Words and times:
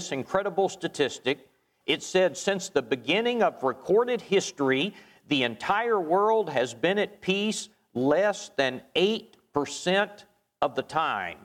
this 0.00 0.12
incredible 0.12 0.70
statistic. 0.70 1.46
It 1.84 2.02
said 2.02 2.34
since 2.34 2.70
the 2.70 2.80
beginning 2.80 3.42
of 3.42 3.62
recorded 3.62 4.22
history, 4.22 4.94
the 5.28 5.42
entire 5.42 6.00
world 6.00 6.48
has 6.48 6.72
been 6.72 6.98
at 6.98 7.20
peace 7.20 7.68
less 7.92 8.50
than 8.56 8.80
8% 8.96 10.24
of 10.62 10.74
the 10.74 10.80
time. 10.80 11.36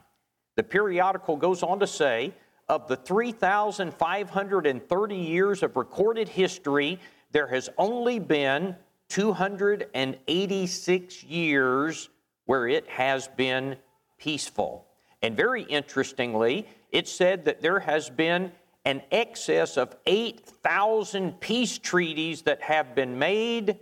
The 0.54 0.62
periodical 0.62 1.36
goes 1.36 1.62
on 1.62 1.80
to 1.80 1.86
say 1.86 2.32
of 2.66 2.88
the 2.88 2.96
3,530 2.96 5.14
years 5.14 5.62
of 5.62 5.76
recorded 5.76 6.26
history, 6.26 6.98
there 7.32 7.48
has 7.48 7.68
only 7.76 8.18
been 8.18 8.74
286 9.10 11.24
years 11.24 12.08
where 12.46 12.66
it 12.66 12.88
has 12.88 13.28
been 13.28 13.76
peaceful. 14.16 14.86
And 15.20 15.36
very 15.36 15.64
interestingly, 15.64 16.66
it 16.96 17.06
said 17.06 17.44
that 17.44 17.60
there 17.60 17.80
has 17.80 18.08
been 18.08 18.50
an 18.86 19.02
excess 19.10 19.76
of 19.76 19.94
8,000 20.06 21.38
peace 21.42 21.76
treaties 21.76 22.40
that 22.42 22.62
have 22.62 22.94
been 22.94 23.18
made 23.18 23.78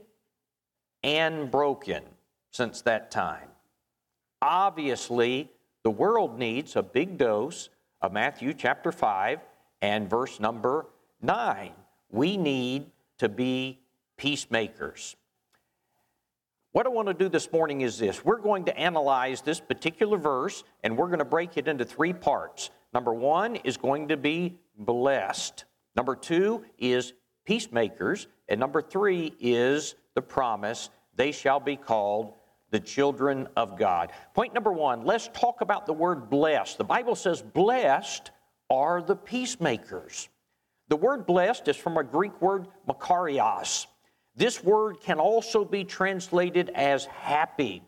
and 1.04 1.48
broken 1.48 2.02
since 2.50 2.82
that 2.82 3.12
time. 3.12 3.46
Obviously, 4.42 5.48
the 5.84 5.92
world 5.92 6.40
needs 6.40 6.74
a 6.74 6.82
big 6.82 7.16
dose 7.16 7.68
of 8.02 8.12
Matthew 8.12 8.52
chapter 8.52 8.90
5 8.90 9.38
and 9.80 10.10
verse 10.10 10.40
number 10.40 10.86
9. 11.22 11.70
We 12.10 12.36
need 12.36 12.90
to 13.18 13.28
be 13.28 13.78
peacemakers. 14.16 15.14
What 16.72 16.84
I 16.84 16.88
want 16.88 17.06
to 17.06 17.14
do 17.14 17.28
this 17.28 17.52
morning 17.52 17.82
is 17.82 17.96
this 17.96 18.24
we're 18.24 18.40
going 18.40 18.64
to 18.64 18.76
analyze 18.76 19.40
this 19.40 19.60
particular 19.60 20.18
verse 20.18 20.64
and 20.82 20.98
we're 20.98 21.06
going 21.06 21.20
to 21.20 21.24
break 21.24 21.56
it 21.56 21.68
into 21.68 21.84
three 21.84 22.12
parts. 22.12 22.70
Number 22.94 23.12
one 23.12 23.56
is 23.56 23.76
going 23.76 24.08
to 24.08 24.16
be 24.16 24.56
blessed, 24.78 25.64
number 25.96 26.14
two 26.14 26.64
is 26.78 27.12
peacemakers, 27.44 28.28
and 28.48 28.58
number 28.60 28.80
three 28.80 29.34
is 29.40 29.96
the 30.14 30.22
promise 30.22 30.90
they 31.16 31.32
shall 31.32 31.60
be 31.60 31.76
called 31.76 32.32
the 32.70 32.80
children 32.80 33.48
of 33.56 33.78
God. 33.78 34.12
Point 34.34 34.54
number 34.54 34.72
one, 34.72 35.04
let's 35.04 35.28
talk 35.32 35.60
about 35.60 35.86
the 35.86 35.92
word 35.92 36.30
blessed. 36.30 36.78
The 36.78 36.84
Bible 36.84 37.14
says, 37.14 37.42
Blessed 37.42 38.30
are 38.70 39.02
the 39.02 39.16
peacemakers. 39.16 40.28
The 40.88 40.96
word 40.96 41.26
blessed 41.26 41.68
is 41.68 41.76
from 41.76 41.96
a 41.96 42.04
Greek 42.04 42.40
word 42.40 42.68
makarios. 42.88 43.86
This 44.36 44.62
word 44.62 45.00
can 45.00 45.18
also 45.18 45.64
be 45.64 45.84
translated 45.84 46.70
as 46.74 47.04
happy. 47.06 47.82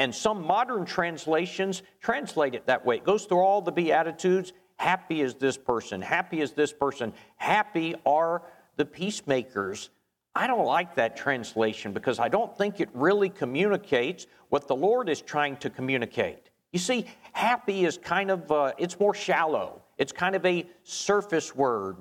And 0.00 0.14
some 0.14 0.42
modern 0.42 0.86
translations 0.86 1.82
translate 2.00 2.54
it 2.54 2.66
that 2.66 2.84
way. 2.84 2.96
It 2.96 3.04
goes 3.04 3.26
through 3.26 3.42
all 3.42 3.60
the 3.60 3.70
Beatitudes. 3.70 4.54
Happy 4.76 5.20
is 5.20 5.34
this 5.34 5.58
person, 5.58 6.00
happy 6.00 6.40
is 6.40 6.52
this 6.52 6.72
person, 6.72 7.12
happy 7.36 7.94
are 8.06 8.42
the 8.76 8.86
peacemakers. 8.86 9.90
I 10.34 10.46
don't 10.46 10.64
like 10.64 10.94
that 10.94 11.18
translation 11.18 11.92
because 11.92 12.18
I 12.18 12.30
don't 12.30 12.56
think 12.56 12.80
it 12.80 12.88
really 12.94 13.28
communicates 13.28 14.26
what 14.48 14.68
the 14.68 14.74
Lord 14.74 15.10
is 15.10 15.20
trying 15.20 15.58
to 15.58 15.68
communicate. 15.68 16.48
You 16.72 16.78
see, 16.78 17.04
happy 17.32 17.84
is 17.84 17.98
kind 17.98 18.30
of, 18.30 18.50
uh, 18.50 18.72
it's 18.78 18.98
more 18.98 19.12
shallow. 19.12 19.82
It's 19.98 20.12
kind 20.12 20.34
of 20.34 20.46
a 20.46 20.66
surface 20.82 21.54
word. 21.54 21.98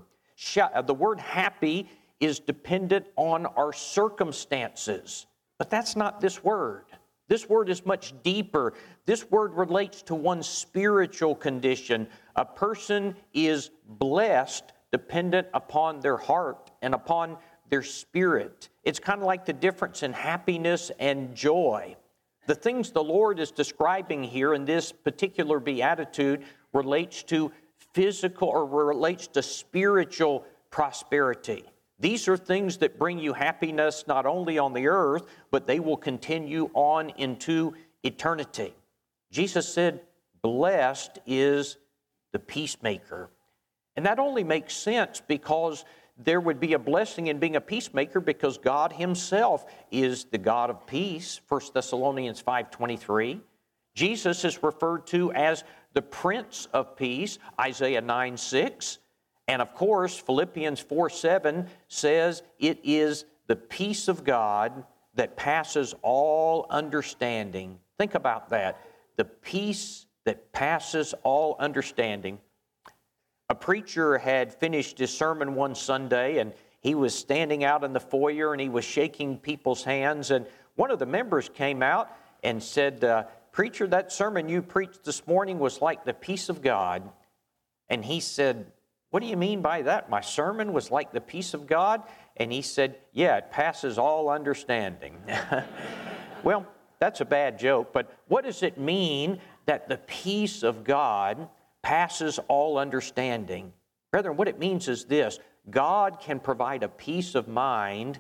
Uh, 0.56 0.82
the 0.84 0.94
word 0.94 1.20
happy 1.20 1.90
is 2.22 2.40
dependent 2.40 3.08
on 3.18 3.46
our 3.46 3.74
circumstances. 3.74 5.26
But 5.58 5.70
that's 5.70 5.98
not 5.98 6.22
this 6.22 6.42
word. 6.42 6.86
This 7.30 7.48
word 7.48 7.70
is 7.70 7.86
much 7.86 8.14
deeper. 8.24 8.74
This 9.06 9.30
word 9.32 9.54
relates 9.54 10.02
to 10.04 10.16
one's 10.16 10.50
spiritual 10.50 11.36
condition. 11.36 12.08
A 12.36 12.44
person 12.44 13.16
is 13.34 13.70
blessed 13.88 14.74
dependent 14.92 15.48
upon 15.54 16.00
their 16.02 16.18
heart 16.18 16.72
and 16.82 16.94
upon 16.94 17.38
their 17.70 17.84
spirit. 17.84 18.70
It's 18.84 19.00
kind 19.00 19.22
of 19.22 19.28
like 19.28 19.46
the 19.46 19.54
difference 19.54 20.02
in 20.02 20.12
happiness 20.12 20.92
and 21.00 21.36
joy. 21.36 21.96
The 22.48 22.56
things 22.56 22.92
the 22.92 23.04
Lord 23.04 23.40
is 23.40 23.52
describing 23.52 24.24
here 24.24 24.56
in 24.56 24.66
this 24.66 24.92
particular 24.92 25.60
beatitude 25.60 26.44
relates 26.74 27.22
to 27.24 27.52
physical 27.94 28.48
or 28.48 28.66
relates 28.66 29.28
to 29.28 29.44
spiritual 29.44 30.46
prosperity. 30.72 31.64
These 32.00 32.28
are 32.28 32.38
things 32.38 32.78
that 32.78 32.98
bring 32.98 33.20
you 33.20 33.34
happiness 33.34 34.06
not 34.08 34.26
only 34.26 34.58
on 34.58 34.74
the 34.74 34.88
earth, 34.88 35.24
but 35.52 35.68
they 35.68 35.80
will 35.80 35.98
continue 35.98 36.70
on 36.74 37.10
into 37.18 37.74
eternity. 38.04 38.74
Jesus 39.32 39.72
said, 39.72 40.02
Blessed 40.42 41.20
is 41.26 41.78
the 42.32 42.40
peacemaker. 42.40 43.30
And 43.96 44.06
that 44.06 44.20
only 44.20 44.46
makes 44.46 44.74
sense 44.74 45.22
because 45.26 45.84
there 46.18 46.40
would 46.40 46.60
be 46.60 46.74
a 46.74 46.80
blessing 46.80 47.28
in 47.28 47.40
being 47.40 47.56
a 47.56 47.62
peacemaker 47.62 48.20
because 48.20 48.58
God 48.58 48.94
himself 48.94 49.66
is 49.92 50.26
the 50.26 50.38
God 50.38 50.70
of 50.70 50.86
peace 50.86 51.40
1 51.48 51.74
Thessalonians 51.74 52.42
5:23 52.42 53.42
Jesus 53.96 54.46
is 54.46 54.62
referred 54.62 55.08
to 55.08 55.32
as 55.34 55.64
the 55.94 56.02
prince 56.02 56.68
of 56.74 56.96
peace 56.96 57.40
Isaiah 57.60 58.02
9 58.02 58.38
6 58.38 59.00
and 59.50 59.64
of 59.64 59.74
course, 59.74 60.16
Philippians 60.16 60.80
4 60.80 61.10
7 61.10 61.68
says 61.88 62.44
it 62.60 62.80
is 62.84 63.26
the 63.48 63.56
peace 63.56 64.08
of 64.08 64.24
God 64.24 64.84
that 65.16 65.36
passes 65.36 65.96
all 66.04 66.68
understanding. 66.70 67.80
Think 67.98 68.14
about 68.14 68.50
that. 68.50 68.80
The 69.16 69.26
peace 69.26 70.06
that 70.26 70.52
passes 70.52 71.16
all 71.24 71.56
understanding. 71.60 72.38
A 73.50 73.56
preacher 73.56 74.20
had 74.20 74.54
finished 74.54 75.00
his 75.00 75.10
sermon 75.10 75.56
one 75.56 75.74
Sunday 75.74 76.38
and 76.38 76.54
he 76.82 76.94
was 76.94 77.16
standing 77.16 77.64
out 77.64 77.84
in 77.84 77.92
the 77.92 78.00
foyer 78.00 78.54
and 78.54 78.62
he 78.62 78.70
was 78.70 78.86
shaking 78.86 79.40
people's 79.40 79.84
hands. 79.84 80.30
And 80.30 80.46
one 80.76 80.92
of 80.92 81.00
the 81.00 81.08
members 81.08 81.50
came 81.50 81.82
out 81.82 82.16
and 82.44 82.62
said, 82.62 83.04
uh, 83.04 83.24
Preacher, 83.52 83.88
that 83.88 84.12
sermon 84.12 84.48
you 84.48 84.62
preached 84.62 85.04
this 85.04 85.26
morning 85.26 85.58
was 85.58 85.82
like 85.82 86.06
the 86.06 86.14
peace 86.14 86.50
of 86.50 86.62
God. 86.62 87.10
And 87.90 88.06
he 88.06 88.20
said, 88.20 88.72
what 89.12 89.22
do 89.22 89.28
you 89.28 89.38
mean 89.38 89.62
by 89.62 89.82
that? 89.84 90.10
My 90.10 90.22
sermon 90.22 90.72
was 90.72 90.92
like 90.92 91.12
the 91.12 91.22
peace 91.22 91.54
of 91.54 91.66
God? 91.66 92.04
And 92.38 92.52
he 92.52 92.62
said, 92.62 92.98
Yeah, 93.12 93.38
it 93.38 93.52
passes 93.52 93.98
all 93.98 94.30
understanding. 94.30 95.18
well, 96.44 96.66
that's 97.00 97.22
a 97.22 97.26
bad 97.26 97.58
joke, 97.58 97.92
but 97.94 98.12
what 98.28 98.44
does 98.44 98.62
it 98.62 98.78
mean 98.78 99.40
that 99.66 99.88
the 99.88 99.98
peace 99.98 100.64
of 100.64 100.84
God 100.84 101.50
passes 101.82 102.40
all 102.48 102.78
understanding? 102.78 103.74
Brethren, 104.12 104.38
what 104.38 104.48
it 104.48 104.60
means 104.60 104.88
is 104.88 105.06
this 105.06 105.40
God 105.70 106.20
can 106.20 106.40
provide 106.40 106.84
a 106.84 106.90
peace 106.90 107.36
of 107.36 107.48
mind 107.48 108.20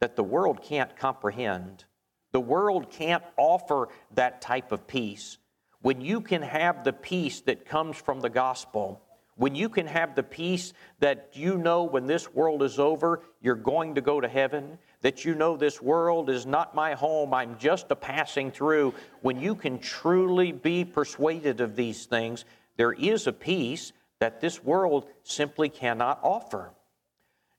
that 0.00 0.14
the 0.14 0.24
world 0.24 0.62
can't 0.62 0.96
comprehend. 0.96 1.84
The 2.32 2.40
world 2.40 2.90
can't 2.90 3.24
offer 3.36 3.88
that 4.14 4.40
type 4.40 4.70
of 4.70 4.86
peace. 4.86 5.38
When 5.80 6.00
you 6.00 6.20
can 6.20 6.42
have 6.42 6.84
the 6.84 6.92
peace 6.92 7.40
that 7.42 7.64
comes 7.64 7.96
from 7.96 8.20
the 8.20 8.28
gospel, 8.28 9.00
when 9.38 9.54
you 9.54 9.68
can 9.68 9.86
have 9.86 10.14
the 10.14 10.22
peace 10.22 10.72
that 10.98 11.30
you 11.32 11.56
know 11.56 11.84
when 11.84 12.06
this 12.06 12.34
world 12.34 12.62
is 12.62 12.78
over, 12.80 13.22
you're 13.40 13.54
going 13.54 13.94
to 13.94 14.00
go 14.00 14.20
to 14.20 14.28
heaven, 14.28 14.78
that 15.00 15.24
you 15.24 15.34
know 15.36 15.56
this 15.56 15.80
world 15.80 16.28
is 16.28 16.44
not 16.44 16.74
my 16.74 16.94
home, 16.94 17.32
I'm 17.32 17.56
just 17.56 17.90
a 17.90 17.96
passing 17.96 18.50
through, 18.50 18.94
when 19.22 19.40
you 19.40 19.54
can 19.54 19.78
truly 19.78 20.50
be 20.50 20.84
persuaded 20.84 21.60
of 21.60 21.76
these 21.76 22.04
things, 22.04 22.44
there 22.76 22.92
is 22.92 23.28
a 23.28 23.32
peace 23.32 23.92
that 24.18 24.40
this 24.40 24.62
world 24.62 25.06
simply 25.22 25.68
cannot 25.68 26.18
offer. 26.24 26.72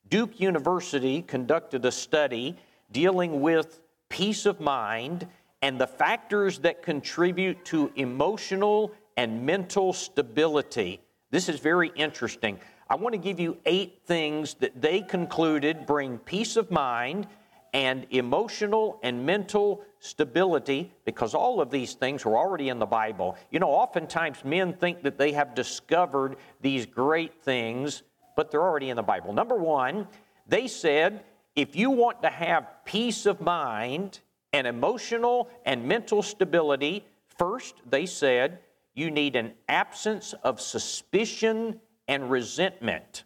Duke 0.10 0.42
University 0.42 1.22
conducted 1.22 1.86
a 1.86 1.92
study 1.94 2.58
dealing 2.92 3.40
with 3.40 3.80
peace 4.10 4.46
of 4.46 4.60
mind 4.60 5.28
and 5.62 5.80
the 5.80 5.88
factors 5.88 6.60
that 6.60 6.84
contribute 6.84 7.64
to 7.66 7.90
emotional 7.96 8.92
and 9.16 9.46
mental 9.46 9.94
stability 9.94 11.00
this 11.32 11.50
is 11.50 11.60
very 11.60 11.92
interesting. 11.96 12.60
I 12.90 12.96
want 12.96 13.14
to 13.14 13.20
give 13.20 13.40
you 13.40 13.58
eight 13.66 14.02
things 14.06 14.56
that 14.56 14.82
they 14.82 15.02
concluded 15.02 15.86
bring 15.86 16.18
peace 16.18 16.58
of 16.58 16.72
mind 16.72 17.28
and 17.74 18.08
emotional 18.10 19.00
and 19.04 19.26
mental 19.26 19.84
stability 20.00 20.92
because 21.06 21.36
all 21.36 21.62
of 21.62 21.70
these 21.70 21.94
things 21.94 22.26
were 22.26 22.38
already 22.38 22.70
in 22.70 22.80
the 22.80 22.86
Bible. 22.86 23.38
You 23.52 23.60
know, 23.60 23.70
oftentimes 23.70 24.44
men 24.44 24.74
think 24.74 25.04
that 25.04 25.18
they 25.18 25.34
have 25.34 25.54
discovered 25.54 26.38
these 26.62 26.86
great 26.86 27.44
things, 27.44 28.02
but 28.36 28.50
they're 28.50 28.64
already 28.64 28.90
in 28.90 28.96
the 28.96 29.04
Bible. 29.04 29.34
Number 29.34 29.56
one, 29.56 30.08
they 30.48 30.68
said 30.68 31.24
if 31.56 31.76
you 31.76 31.92
want 31.92 32.24
to 32.24 32.30
have 32.30 32.68
peace 32.86 33.26
of 33.26 33.42
mind 33.42 34.20
and 34.54 34.66
emotional 34.66 35.50
and 35.66 35.86
mental 35.86 36.24
stability, 36.24 37.06
first, 37.38 37.76
they 37.88 38.06
said, 38.06 38.60
you 39.00 39.10
need 39.10 39.36
an 39.36 39.54
absence 39.68 40.34
of 40.44 40.60
suspicion 40.60 41.80
and 42.08 42.30
resentment. 42.30 43.24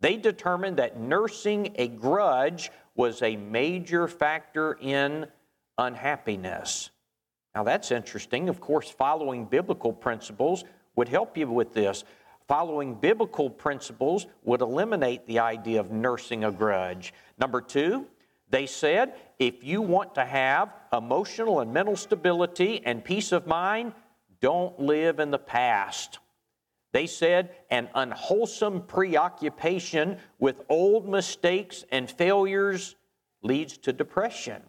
They 0.00 0.16
determined 0.16 0.78
that 0.78 0.98
nursing 0.98 1.74
a 1.76 1.86
grudge 1.88 2.70
was 2.96 3.22
a 3.22 3.36
major 3.36 4.08
factor 4.08 4.76
in 4.80 5.26
unhappiness. 5.78 6.90
Now, 7.54 7.62
that's 7.62 7.90
interesting. 7.92 8.48
Of 8.48 8.60
course, 8.60 8.90
following 8.90 9.44
biblical 9.44 9.92
principles 9.92 10.64
would 10.96 11.08
help 11.08 11.36
you 11.36 11.48
with 11.48 11.72
this. 11.72 12.04
following 12.48 12.94
biblical 12.94 13.48
principles 13.48 14.26
would 14.44 14.60
eliminate 14.60 15.26
the 15.26 15.38
idea 15.38 15.80
of 15.80 15.90
nursing 15.90 16.44
a 16.44 16.52
grudge. 16.52 17.14
Number 17.38 17.60
two, 17.60 18.06
they 18.50 18.66
said 18.66 19.14
if 19.38 19.64
you 19.64 19.80
want 19.80 20.14
to 20.16 20.24
have 20.24 20.74
emotional 20.92 21.60
and 21.60 21.72
mental 21.72 21.96
stability 21.96 22.82
and 22.84 23.02
peace 23.02 23.32
of 23.32 23.46
mind, 23.46 23.94
don't 24.42 24.78
live 24.78 25.20
in 25.20 25.30
the 25.30 25.38
past. 25.38 26.18
They 26.92 27.06
said 27.06 27.54
an 27.70 27.88
unwholesome 27.94 28.82
preoccupation 28.82 30.18
with 30.38 30.60
old 30.68 31.08
mistakes 31.08 31.86
and 31.90 32.10
failures 32.10 32.96
leads 33.40 33.78
to 33.78 33.94
depression. 33.94 34.60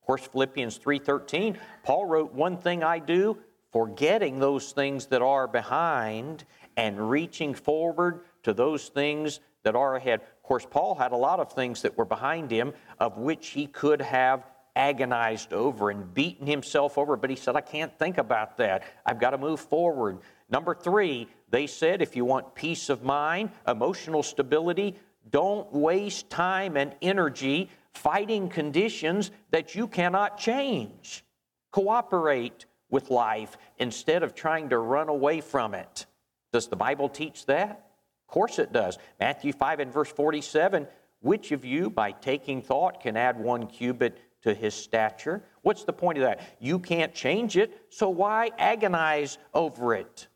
Of 0.00 0.06
course, 0.06 0.26
Philippians 0.28 0.78
3:13, 0.78 1.58
Paul 1.82 2.06
wrote, 2.06 2.32
"One 2.32 2.58
thing 2.58 2.84
I 2.84 3.00
do, 3.00 3.42
forgetting 3.72 4.38
those 4.38 4.70
things 4.70 5.06
that 5.06 5.22
are 5.22 5.48
behind 5.48 6.44
and 6.76 7.10
reaching 7.10 7.52
forward 7.54 8.24
to 8.44 8.54
those 8.54 8.88
things 8.88 9.40
that 9.64 9.74
are 9.74 9.96
ahead." 9.96 10.20
Of 10.20 10.42
course, 10.44 10.66
Paul 10.70 10.94
had 10.94 11.10
a 11.10 11.16
lot 11.16 11.40
of 11.40 11.50
things 11.52 11.82
that 11.82 11.98
were 11.98 12.04
behind 12.04 12.52
him 12.52 12.74
of 13.00 13.18
which 13.18 13.48
he 13.48 13.66
could 13.66 14.00
have 14.00 14.44
agonized 14.76 15.52
over 15.52 15.90
and 15.90 16.12
beaten 16.12 16.46
himself 16.46 16.98
over, 16.98 17.16
but 17.16 17.30
he 17.30 17.36
said, 17.36 17.56
I 17.56 17.62
can't 17.62 17.98
think 17.98 18.18
about 18.18 18.58
that. 18.58 18.84
I've 19.04 19.18
got 19.18 19.30
to 19.30 19.38
move 19.38 19.58
forward. 19.58 20.18
Number 20.48 20.74
three, 20.74 21.28
they 21.50 21.66
said 21.66 22.02
if 22.02 22.14
you 22.14 22.24
want 22.24 22.54
peace 22.54 22.90
of 22.90 23.02
mind, 23.02 23.50
emotional 23.66 24.22
stability, 24.22 24.96
don't 25.30 25.72
waste 25.72 26.30
time 26.30 26.76
and 26.76 26.94
energy 27.02 27.70
fighting 27.94 28.48
conditions 28.48 29.30
that 29.50 29.74
you 29.74 29.88
cannot 29.88 30.38
change. 30.38 31.24
Cooperate 31.72 32.66
with 32.90 33.10
life 33.10 33.56
instead 33.78 34.22
of 34.22 34.34
trying 34.34 34.68
to 34.68 34.78
run 34.78 35.08
away 35.08 35.40
from 35.40 35.74
it. 35.74 36.06
Does 36.52 36.68
the 36.68 36.76
Bible 36.76 37.08
teach 37.08 37.46
that? 37.46 37.86
Of 38.28 38.32
course 38.32 38.58
it 38.58 38.72
does. 38.72 38.98
Matthew 39.18 39.52
5 39.52 39.80
and 39.80 39.92
verse 39.92 40.10
47 40.10 40.86
Which 41.20 41.52
of 41.52 41.64
you, 41.64 41.90
by 41.90 42.12
taking 42.12 42.62
thought, 42.62 43.00
can 43.00 43.16
add 43.16 43.38
one 43.38 43.66
cubit 43.66 44.18
to 44.42 44.54
his 44.54 44.74
stature? 44.74 45.42
What's 45.62 45.84
the 45.84 45.92
point 45.92 46.18
of 46.18 46.24
that? 46.24 46.40
You 46.60 46.78
can't 46.78 47.14
change 47.14 47.56
it, 47.56 47.86
so 47.90 48.08
why 48.08 48.50
agonize 48.58 49.38
over 49.54 49.94
it? 49.94 50.28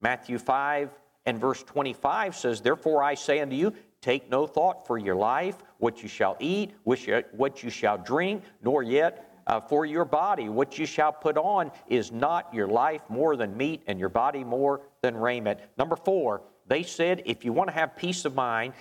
Matthew 0.00 0.38
5 0.38 0.90
and 1.26 1.40
verse 1.40 1.62
25 1.62 2.36
says, 2.36 2.60
Therefore 2.60 3.02
I 3.02 3.14
say 3.14 3.40
unto 3.40 3.56
you, 3.56 3.72
take 4.00 4.30
no 4.30 4.46
thought 4.46 4.86
for 4.86 4.98
your 4.98 5.14
life, 5.14 5.56
what 5.78 6.02
you 6.02 6.08
shall 6.08 6.36
eat, 6.40 6.72
what 6.84 7.62
you 7.62 7.70
shall 7.70 7.98
drink, 7.98 8.42
nor 8.62 8.82
yet 8.82 9.30
uh, 9.46 9.60
for 9.60 9.86
your 9.86 10.04
body. 10.04 10.48
What 10.48 10.78
you 10.78 10.86
shall 10.86 11.12
put 11.12 11.36
on 11.36 11.70
is 11.88 12.12
not 12.12 12.52
your 12.52 12.68
life 12.68 13.02
more 13.08 13.36
than 13.36 13.56
meat, 13.56 13.82
and 13.86 13.98
your 13.98 14.08
body 14.08 14.44
more 14.44 14.82
than 15.02 15.16
raiment. 15.16 15.60
Number 15.78 15.96
four, 15.96 16.42
they 16.66 16.82
said 16.82 17.22
if 17.26 17.44
you 17.44 17.52
want 17.52 17.68
to 17.68 17.74
have 17.74 17.96
peace 17.96 18.24
of 18.24 18.34
mind, 18.34 18.74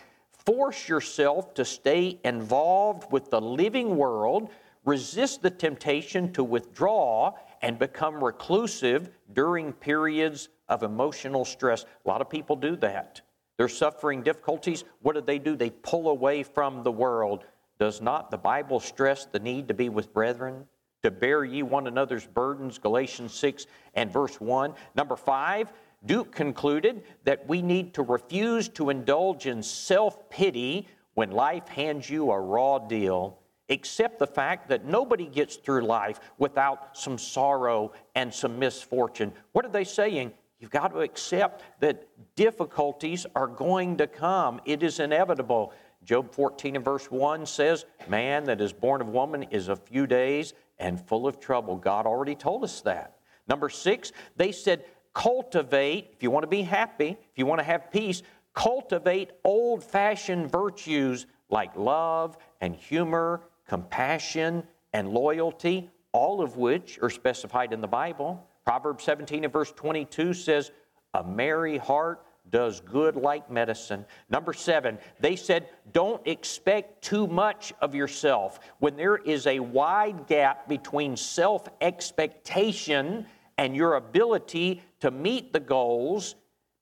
force 0.45 0.87
yourself 0.87 1.53
to 1.55 1.65
stay 1.65 2.19
involved 2.23 3.11
with 3.11 3.29
the 3.29 3.41
living 3.41 3.95
world, 3.95 4.49
resist 4.85 5.41
the 5.41 5.49
temptation 5.49 6.31
to 6.33 6.43
withdraw 6.43 7.33
and 7.61 7.79
become 7.79 8.23
reclusive 8.23 9.09
during 9.33 9.71
periods 9.71 10.49
of 10.67 10.83
emotional 10.83 11.45
stress. 11.45 11.85
A 12.05 12.09
lot 12.09 12.21
of 12.21 12.29
people 12.29 12.55
do 12.55 12.75
that. 12.77 13.21
They're 13.57 13.69
suffering 13.69 14.23
difficulties. 14.23 14.83
What 15.01 15.15
do 15.15 15.21
they 15.21 15.39
do? 15.39 15.55
They 15.55 15.69
pull 15.69 16.09
away 16.09 16.43
from 16.43 16.83
the 16.83 16.91
world. 16.91 17.45
Does 17.79 18.01
not 18.01 18.31
the 18.31 18.37
Bible 18.37 18.79
stress 18.79 19.25
the 19.25 19.39
need 19.39 19.67
to 19.67 19.73
be 19.73 19.89
with 19.89 20.13
brethren? 20.13 20.65
To 21.03 21.11
bear 21.11 21.43
ye 21.43 21.63
one 21.63 21.87
another's 21.87 22.25
burdens, 22.25 22.77
Galatians 22.77 23.33
6 23.33 23.67
and 23.93 24.11
verse 24.11 24.39
1. 24.39 24.73
Number 24.95 25.15
five, 25.15 25.71
Duke 26.05 26.33
concluded 26.33 27.03
that 27.23 27.47
we 27.47 27.61
need 27.61 27.93
to 27.93 28.03
refuse 28.03 28.67
to 28.69 28.89
indulge 28.89 29.45
in 29.45 29.63
self 29.63 30.29
pity 30.29 30.87
when 31.13 31.31
life 31.31 31.67
hands 31.67 32.09
you 32.09 32.31
a 32.31 32.39
raw 32.39 32.79
deal. 32.79 33.39
Accept 33.69 34.19
the 34.19 34.27
fact 34.27 34.67
that 34.69 34.85
nobody 34.85 35.25
gets 35.25 35.55
through 35.55 35.81
life 35.81 36.19
without 36.37 36.97
some 36.97 37.17
sorrow 37.17 37.93
and 38.15 38.33
some 38.33 38.59
misfortune. 38.59 39.31
What 39.53 39.65
are 39.65 39.69
they 39.69 39.85
saying? 39.85 40.33
You've 40.59 40.71
got 40.71 40.93
to 40.93 40.99
accept 40.99 41.63
that 41.79 42.07
difficulties 42.35 43.25
are 43.35 43.47
going 43.47 43.97
to 43.97 44.07
come. 44.07 44.61
It 44.65 44.83
is 44.83 44.99
inevitable. 44.99 45.73
Job 46.03 46.33
14 46.33 46.75
and 46.75 46.85
verse 46.85 47.09
1 47.09 47.45
says, 47.45 47.85
Man 48.07 48.43
that 48.45 48.59
is 48.59 48.73
born 48.73 49.01
of 49.01 49.09
woman 49.09 49.43
is 49.43 49.69
a 49.69 49.75
few 49.75 50.07
days 50.07 50.53
and 50.79 51.05
full 51.07 51.27
of 51.27 51.39
trouble. 51.39 51.77
God 51.77 52.05
already 52.05 52.35
told 52.35 52.63
us 52.63 52.81
that. 52.81 53.17
Number 53.47 53.69
six, 53.69 54.11
they 54.35 54.51
said, 54.51 54.85
cultivate, 55.13 56.09
if 56.15 56.23
you 56.23 56.31
want 56.31 56.43
to 56.43 56.47
be 56.47 56.61
happy, 56.61 57.09
if 57.09 57.37
you 57.37 57.45
want 57.45 57.59
to 57.59 57.65
have 57.65 57.91
peace, 57.91 58.23
cultivate 58.53 59.31
old 59.43 59.83
fashioned 59.83 60.51
virtues 60.51 61.25
like 61.49 61.75
love 61.75 62.37
and 62.61 62.75
humor, 62.75 63.41
compassion 63.67 64.63
and 64.93 65.09
loyalty, 65.09 65.89
all 66.11 66.41
of 66.41 66.57
which 66.57 66.99
are 67.01 67.09
specified 67.09 67.73
in 67.73 67.81
the 67.81 67.87
Bible. 67.87 68.47
Proverbs 68.65 69.03
17 69.03 69.43
and 69.43 69.53
verse 69.53 69.71
22 69.71 70.33
says, 70.33 70.71
A 71.13 71.23
merry 71.23 71.77
heart 71.77 72.25
does 72.49 72.81
good 72.81 73.15
like 73.15 73.49
medicine. 73.49 74.05
Number 74.29 74.53
seven, 74.53 74.97
they 75.19 75.35
said, 75.35 75.69
don't 75.91 76.25
expect 76.27 77.03
too 77.03 77.25
much 77.27 77.73
of 77.81 77.95
yourself. 77.95 78.59
When 78.79 78.97
there 78.97 79.17
is 79.17 79.47
a 79.47 79.59
wide 79.59 80.27
gap 80.27 80.67
between 80.67 81.15
self 81.15 81.67
expectation 81.81 83.25
and 83.57 83.75
your 83.75 83.95
ability 83.95 84.81
to 85.03 85.11
meet 85.11 85.51
the 85.51 85.59
goals, 85.59 86.35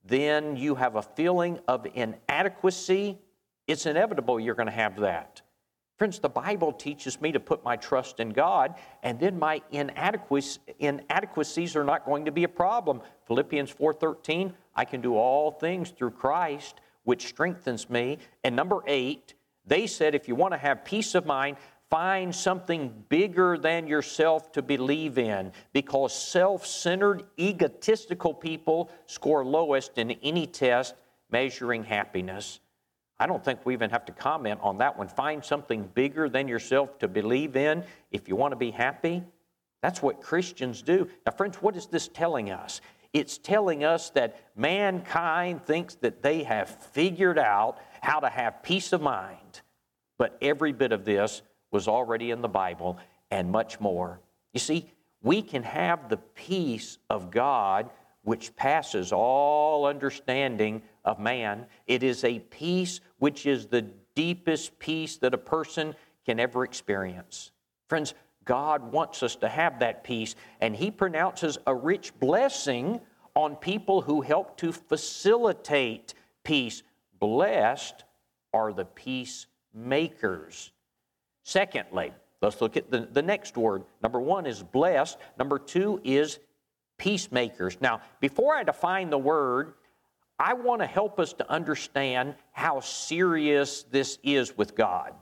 then 0.04 0.56
you 0.56 0.76
have 0.76 0.94
a 0.94 1.02
feeling 1.02 1.58
of 1.66 1.84
inadequacy. 1.92 3.18
It's 3.66 3.84
inevitable 3.84 4.38
you're 4.38 4.54
going 4.54 4.68
to 4.68 4.72
have 4.72 5.00
that. 5.00 5.42
Friends, 5.98 6.20
the 6.20 6.28
Bible 6.28 6.72
teaches 6.72 7.20
me 7.20 7.32
to 7.32 7.40
put 7.40 7.64
my 7.64 7.74
trust 7.74 8.20
in 8.20 8.30
God, 8.30 8.76
and 9.02 9.18
then 9.18 9.40
my 9.40 9.60
inadequacies, 9.72 11.74
are 11.74 11.82
not 11.82 12.06
going 12.06 12.26
to 12.26 12.30
be 12.30 12.44
a 12.44 12.48
problem. 12.48 13.00
Philippians 13.26 13.74
4:13, 13.74 14.54
I 14.76 14.84
can 14.84 15.00
do 15.00 15.16
all 15.16 15.50
things 15.50 15.90
through 15.90 16.12
Christ, 16.12 16.80
which 17.02 17.26
strengthens 17.26 17.90
me. 17.90 18.18
And 18.44 18.54
number 18.54 18.84
eight, 18.86 19.34
they 19.66 19.88
said 19.88 20.14
if 20.14 20.28
you 20.28 20.36
want 20.36 20.54
to 20.54 20.58
have 20.58 20.84
peace 20.84 21.16
of 21.16 21.26
mind, 21.26 21.56
Find 21.92 22.34
something 22.34 23.04
bigger 23.10 23.58
than 23.58 23.86
yourself 23.86 24.50
to 24.52 24.62
believe 24.62 25.18
in 25.18 25.52
because 25.74 26.14
self 26.14 26.64
centered, 26.64 27.24
egotistical 27.38 28.32
people 28.32 28.90
score 29.04 29.44
lowest 29.44 29.98
in 29.98 30.12
any 30.22 30.46
test 30.46 30.94
measuring 31.30 31.84
happiness. 31.84 32.60
I 33.20 33.26
don't 33.26 33.44
think 33.44 33.66
we 33.66 33.74
even 33.74 33.90
have 33.90 34.06
to 34.06 34.12
comment 34.12 34.60
on 34.62 34.78
that 34.78 34.96
one. 34.96 35.06
Find 35.06 35.44
something 35.44 35.82
bigger 35.92 36.30
than 36.30 36.48
yourself 36.48 36.98
to 37.00 37.08
believe 37.08 37.56
in 37.56 37.84
if 38.10 38.26
you 38.26 38.36
want 38.36 38.52
to 38.52 38.56
be 38.56 38.70
happy. 38.70 39.22
That's 39.82 40.00
what 40.00 40.22
Christians 40.22 40.80
do. 40.80 41.10
Now, 41.26 41.32
friends, 41.32 41.56
what 41.56 41.76
is 41.76 41.88
this 41.88 42.08
telling 42.08 42.50
us? 42.50 42.80
It's 43.12 43.36
telling 43.36 43.84
us 43.84 44.08
that 44.10 44.40
mankind 44.56 45.66
thinks 45.66 45.96
that 45.96 46.22
they 46.22 46.44
have 46.44 46.70
figured 46.70 47.38
out 47.38 47.76
how 48.00 48.18
to 48.20 48.30
have 48.30 48.62
peace 48.62 48.94
of 48.94 49.02
mind. 49.02 49.60
But 50.16 50.38
every 50.40 50.72
bit 50.72 50.92
of 50.92 51.04
this 51.04 51.42
was 51.72 51.88
already 51.88 52.30
in 52.30 52.42
the 52.42 52.48
Bible 52.48 52.98
and 53.30 53.50
much 53.50 53.80
more. 53.80 54.20
You 54.52 54.60
see, 54.60 54.90
we 55.22 55.42
can 55.42 55.62
have 55.62 56.08
the 56.08 56.18
peace 56.18 56.98
of 57.10 57.30
God 57.30 57.90
which 58.24 58.54
passes 58.54 59.12
all 59.12 59.86
understanding 59.86 60.82
of 61.04 61.18
man. 61.18 61.66
It 61.86 62.02
is 62.02 62.22
a 62.22 62.38
peace 62.38 63.00
which 63.18 63.46
is 63.46 63.66
the 63.66 63.82
deepest 64.14 64.78
peace 64.78 65.16
that 65.18 65.34
a 65.34 65.38
person 65.38 65.94
can 66.24 66.38
ever 66.38 66.64
experience. 66.64 67.50
Friends, 67.88 68.14
God 68.44 68.92
wants 68.92 69.22
us 69.22 69.36
to 69.36 69.48
have 69.48 69.80
that 69.80 70.04
peace, 70.04 70.34
and 70.60 70.74
He 70.74 70.90
pronounces 70.90 71.58
a 71.66 71.74
rich 71.74 72.12
blessing 72.18 73.00
on 73.34 73.56
people 73.56 74.02
who 74.02 74.20
help 74.20 74.56
to 74.58 74.72
facilitate 74.72 76.14
peace. 76.44 76.82
Blessed 77.18 78.04
are 78.52 78.72
the 78.72 78.84
peacemakers. 78.84 80.72
Secondly, 81.42 82.12
let's 82.40 82.60
look 82.60 82.76
at 82.76 82.90
the, 82.90 83.08
the 83.12 83.22
next 83.22 83.56
word. 83.56 83.84
Number 84.02 84.20
one 84.20 84.46
is 84.46 84.62
blessed, 84.62 85.18
number 85.38 85.58
two 85.58 86.00
is 86.04 86.38
peacemakers. 86.98 87.76
Now, 87.80 88.00
before 88.20 88.54
I 88.54 88.62
define 88.62 89.10
the 89.10 89.18
word, 89.18 89.74
I 90.38 90.54
want 90.54 90.80
to 90.80 90.86
help 90.86 91.20
us 91.20 91.32
to 91.34 91.50
understand 91.50 92.34
how 92.52 92.80
serious 92.80 93.84
this 93.84 94.18
is 94.22 94.56
with 94.56 94.74
God. 94.74 95.14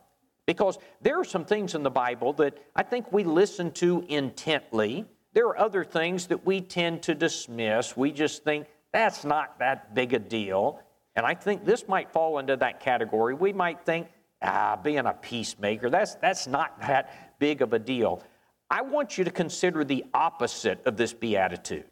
Because 0.47 0.79
there 1.01 1.19
are 1.21 1.25
some 1.25 1.45
things 1.45 1.75
in 1.75 1.83
the 1.83 1.91
Bible 1.91 2.33
that 2.35 2.59
I 2.75 2.83
think 2.83 3.13
we 3.13 3.25
listen 3.25 3.71
to 3.73 4.05
intently. 4.09 5.05
There 5.33 5.47
are 5.47 5.59
other 5.59 5.85
things 5.85 6.27
that 6.29 6.45
we 6.45 6.61
tend 6.61 7.03
to 7.03 7.15
dismiss. 7.15 7.97
We 7.97 8.11
just 8.11 8.45
think 8.45 8.67
that's 8.93 9.25
not 9.25 9.59
that 9.59 9.95
big 9.95 10.13
a 10.13 10.19
deal. 10.19 10.81
And 11.15 11.25
I 11.25 11.35
think 11.35 11.65
this 11.65 11.87
might 11.87 12.11
fall 12.11 12.39
into 12.39 12.57
that 12.57 12.81
category. 12.81 13.35
We 13.35 13.53
might 13.53 13.85
think 13.85 14.09
ah, 14.43 14.79
being 14.83 15.07
a 15.07 15.13
peacemaker, 15.13 15.91
that's, 15.91 16.15
that's 16.17 16.47
not 16.47 16.81
that 16.81 17.39
big 17.39 17.63
of 17.63 17.73
a 17.73 17.79
deal. 17.79 18.23
I 18.71 18.83
want 18.83 19.19
you 19.19 19.25
to 19.25 19.31
consider 19.31 19.85
the 19.85 20.05
opposite 20.15 20.81
of 20.87 20.97
this 20.97 21.13
beatitude. 21.13 21.85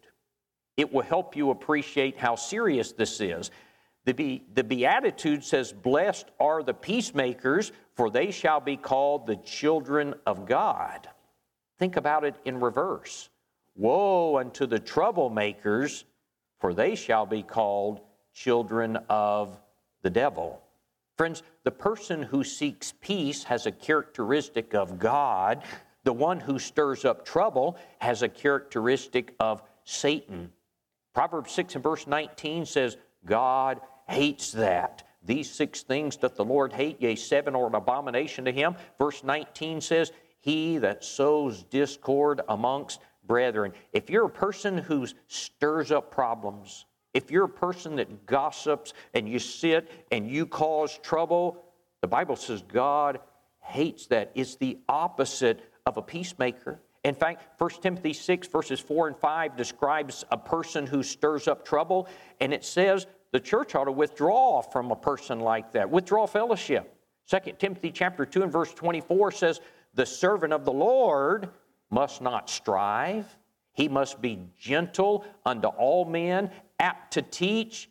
It 0.77 0.93
will 0.93 1.03
help 1.03 1.35
you 1.35 1.51
appreciate 1.51 2.17
how 2.17 2.37
serious 2.37 2.93
this 2.93 3.21
is. 3.21 3.51
The, 4.05 4.15
Be- 4.15 4.45
the 4.55 4.63
Beatitude 4.63 5.45
says, 5.45 5.73
Blessed 5.73 6.31
are 6.39 6.63
the 6.63 6.73
peacemakers, 6.73 7.73
for 7.95 8.11
they 8.11 8.31
shall 8.31 8.61
be 8.61 8.77
called 8.77 9.27
the 9.27 9.37
children 9.37 10.15
of 10.25 10.47
God. 10.47 11.09
Think 11.79 11.97
about 11.97 12.25
it 12.25 12.37
in 12.45 12.61
reverse. 12.61 13.29
Woe 13.75 14.39
unto 14.39 14.67
the 14.67 14.79
troublemakers, 14.79 16.05
for 16.61 16.75
they 16.75 16.95
shall 16.95 17.27
be 17.27 17.43
called 17.43 18.01
children 18.33 18.99
of 19.09 19.61
the 20.03 20.11
devil. 20.11 20.63
Friends, 21.19 21.43
the 21.65 21.73
person 21.73 22.23
who 22.23 22.45
seeks 22.45 22.95
peace 23.01 23.43
has 23.43 23.67
a 23.67 23.73
characteristic 23.73 24.73
of 24.73 25.01
God. 25.01 25.65
The 26.05 26.13
one 26.13 26.39
who 26.39 26.61
stirs 26.61 27.05
up 27.05 27.25
trouble 27.25 27.77
has 27.99 28.23
a 28.23 28.29
characteristic 28.29 29.35
of 29.41 29.61
Satan. 29.83 30.53
Proverbs 31.13 31.51
6 31.53 31.75
and 31.75 31.83
verse 31.83 32.07
19 32.07 32.65
says, 32.65 32.97
God 33.27 33.81
hates 34.09 34.53
that. 34.53 35.03
These 35.25 35.51
six 35.51 35.83
things 35.83 36.17
doth 36.17 36.37
the 36.37 36.45
Lord 36.45 36.73
hate, 36.73 37.03
yea, 37.03 37.17
seven 37.17 37.57
are 37.57 37.67
an 37.67 37.75
abomination 37.75 38.45
to 38.45 38.53
him. 38.53 38.77
Verse 38.97 39.25
19 39.25 39.81
says, 39.81 40.13
He 40.39 40.79
that 40.79 41.05
sows 41.05 41.65
discord 41.65 42.43
amongst 42.49 43.01
brethren. 43.27 43.73
If 43.93 44.09
you're 44.09 44.27
a 44.27 44.31
person 44.31 44.79
who 44.79 45.09
stirs 45.27 45.91
up 45.91 46.13
problems, 46.13 46.87
if 47.19 47.33
you're 47.33 47.47
a 47.47 47.49
person 47.49 47.97
that 47.97 48.27
gossips 48.27 48.95
and 49.13 49.29
you 49.29 49.41
sit 49.41 49.91
and 50.13 50.31
you 50.31 50.47
cause 50.47 50.97
trouble, 50.99 51.65
the 52.01 52.07
Bible 52.07 52.37
says 52.37 52.63
God 52.73 53.19
hates 53.61 54.07
that. 54.07 54.31
It's 54.37 54.55
the 54.55 54.79
opposite 54.89 55.61
of 55.85 55.97
a 55.97 56.03
peacemaker. 56.03 56.81
In 57.03 57.17
fact, 57.17 57.61
1 57.61 57.71
Timothy 57.83 58.13
6, 58.13 58.47
verses 58.47 58.79
4 58.79 59.09
and 59.09 59.17
5 59.17 59.57
describes 59.57 60.25
a 60.31 60.39
person 60.39 60.87
who 60.87 61.03
stirs 61.03 61.49
up 61.49 61.65
trouble, 61.65 62.07
and 62.41 62.55
it 62.55 62.65
says 62.65 63.09
the 63.33 63.41
church 63.41 63.75
ought 63.75 63.87
to 63.87 63.93
withdraw 63.93 64.63
from 64.63 64.93
a 64.93 64.97
person 64.97 65.41
like 65.41 65.73
that, 65.73 65.91
withdraw 65.91 66.25
fellowship. 66.25 66.95
2 67.29 67.55
Timothy 67.59 67.91
chapter 67.91 68.27
2 68.27 68.45
and 68.45 68.53
verse 68.53 68.73
24 68.73 69.33
says, 69.33 69.61
The 69.95 70.07
servant 70.07 70.53
of 70.53 70.65
the 70.65 70.73
Lord 70.73 71.49
must 71.91 72.23
not 72.23 72.49
strive. 72.49 73.27
He 73.79 73.87
must 73.87 74.21
be 74.21 74.41
gentle 74.59 75.25
unto 75.47 75.69
all 75.69 76.05
men, 76.05 76.51
apt 76.81 77.13
to 77.13 77.23
teach, 77.23 77.89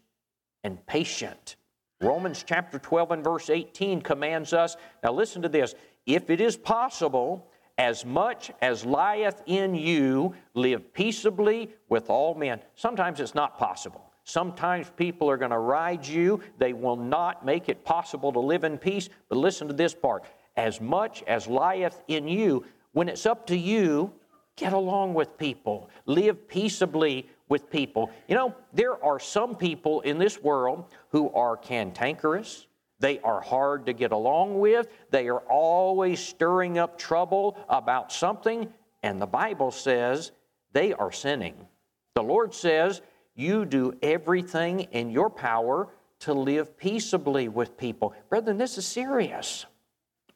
and 0.66 0.86
patient. 0.86 1.56
Romans 2.02 2.44
chapter 2.46 2.78
12 2.78 3.12
and 3.12 3.24
verse 3.24 3.50
18 3.50 4.02
commands 4.02 4.52
us 4.52 4.76
now 5.02 5.14
listen 5.14 5.42
to 5.44 5.50
this 5.50 5.76
if 6.06 6.30
it 6.30 6.42
is 6.42 6.58
possible, 6.58 7.50
as 7.78 8.04
much 8.04 8.52
as 8.62 8.84
lieth 8.84 9.42
in 9.46 9.76
you, 9.76 10.36
live 10.56 10.94
peaceably 10.94 11.70
with 11.88 12.10
all 12.10 12.36
men. 12.36 12.60
Sometimes 12.76 13.22
it's 13.22 13.34
not 13.34 13.58
possible. 13.58 14.12
Sometimes 14.26 14.92
people 14.98 15.30
are 15.30 15.38
going 15.38 15.52
to 15.52 15.58
ride 15.58 16.06
you. 16.06 16.42
They 16.58 16.74
will 16.74 16.98
not 16.98 17.46
make 17.46 17.70
it 17.70 17.86
possible 17.86 18.34
to 18.34 18.42
live 18.42 18.66
in 18.66 18.78
peace. 18.78 19.08
But 19.30 19.38
listen 19.38 19.70
to 19.70 19.74
this 19.74 19.94
part 19.94 20.26
as 20.58 20.82
much 20.82 21.24
as 21.28 21.48
lieth 21.48 22.02
in 22.10 22.28
you, 22.28 22.66
when 22.92 23.08
it's 23.08 23.26
up 23.26 23.48
to 23.48 23.56
you, 23.56 24.12
get 24.58 24.74
along 24.74 25.14
with 25.14 25.38
people, 25.38 25.90
live 26.06 26.48
peaceably 26.50 27.30
with 27.48 27.70
people. 27.70 28.12
You 28.28 28.36
know, 28.36 28.56
there 28.74 29.02
are 29.02 29.20
some 29.20 29.56
people 29.56 30.02
in 30.02 30.18
this 30.18 30.42
world 30.42 30.86
who 31.12 31.32
are 31.32 31.56
cantankerous. 31.56 32.68
They 33.00 33.20
are 33.20 33.40
hard 33.40 33.86
to 33.86 33.94
get 33.94 34.12
along 34.12 34.60
with. 34.60 34.88
They 35.12 35.30
are 35.30 35.42
always 35.42 36.20
stirring 36.20 36.80
up 36.80 36.98
trouble 36.98 37.58
about 37.70 38.12
something. 38.12 38.68
And 39.04 39.22
the 39.22 39.28
Bible 39.28 39.72
says 39.72 40.32
they 40.74 40.92
are 40.94 41.12
sinning. 41.12 41.68
The 42.16 42.24
Lord 42.24 42.54
says, 42.54 43.02
You 43.36 43.64
do 43.64 43.94
everything 44.02 44.82
in 44.92 45.12
your 45.12 45.30
power 45.30 45.90
to 46.22 46.34
live 46.34 46.76
peaceably 46.78 47.48
with 47.48 47.78
people. 47.78 48.16
Brethren, 48.28 48.58
this 48.58 48.80
is 48.80 48.88
serious. 48.88 49.68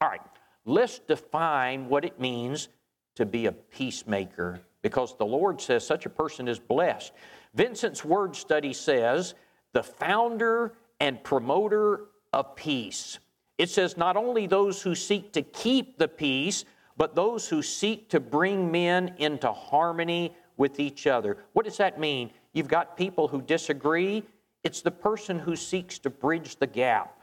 All 0.00 0.08
right, 0.08 0.20
let's 0.64 1.00
define 1.00 1.88
what 1.88 2.04
it 2.04 2.20
means 2.20 2.68
to 3.16 3.26
be 3.26 3.46
a 3.46 3.52
peacemaker 3.52 4.60
because 4.82 5.16
the 5.16 5.26
Lord 5.26 5.60
says 5.60 5.86
such 5.86 6.06
a 6.06 6.10
person 6.10 6.48
is 6.48 6.58
blessed. 6.58 7.12
Vincent's 7.54 8.04
word 8.04 8.34
study 8.34 8.72
says 8.72 9.34
the 9.72 9.82
founder 9.82 10.74
and 11.00 11.22
promoter 11.22 12.06
of 12.32 12.56
peace. 12.56 13.18
It 13.58 13.70
says 13.70 13.96
not 13.96 14.16
only 14.16 14.46
those 14.46 14.82
who 14.82 14.94
seek 14.94 15.32
to 15.32 15.42
keep 15.42 15.98
the 15.98 16.08
peace, 16.08 16.64
but 16.96 17.14
those 17.14 17.48
who 17.48 17.62
seek 17.62 18.08
to 18.10 18.20
bring 18.20 18.70
men 18.70 19.14
into 19.18 19.52
harmony 19.52 20.34
with 20.56 20.80
each 20.80 21.06
other. 21.06 21.38
What 21.52 21.64
does 21.64 21.76
that 21.78 21.98
mean? 21.98 22.30
You've 22.52 22.68
got 22.68 22.96
people 22.96 23.28
who 23.28 23.40
disagree. 23.40 24.24
It's 24.64 24.82
the 24.82 24.90
person 24.90 25.38
who 25.38 25.56
seeks 25.56 25.98
to 26.00 26.10
bridge 26.10 26.56
the 26.56 26.66
gap 26.66 27.21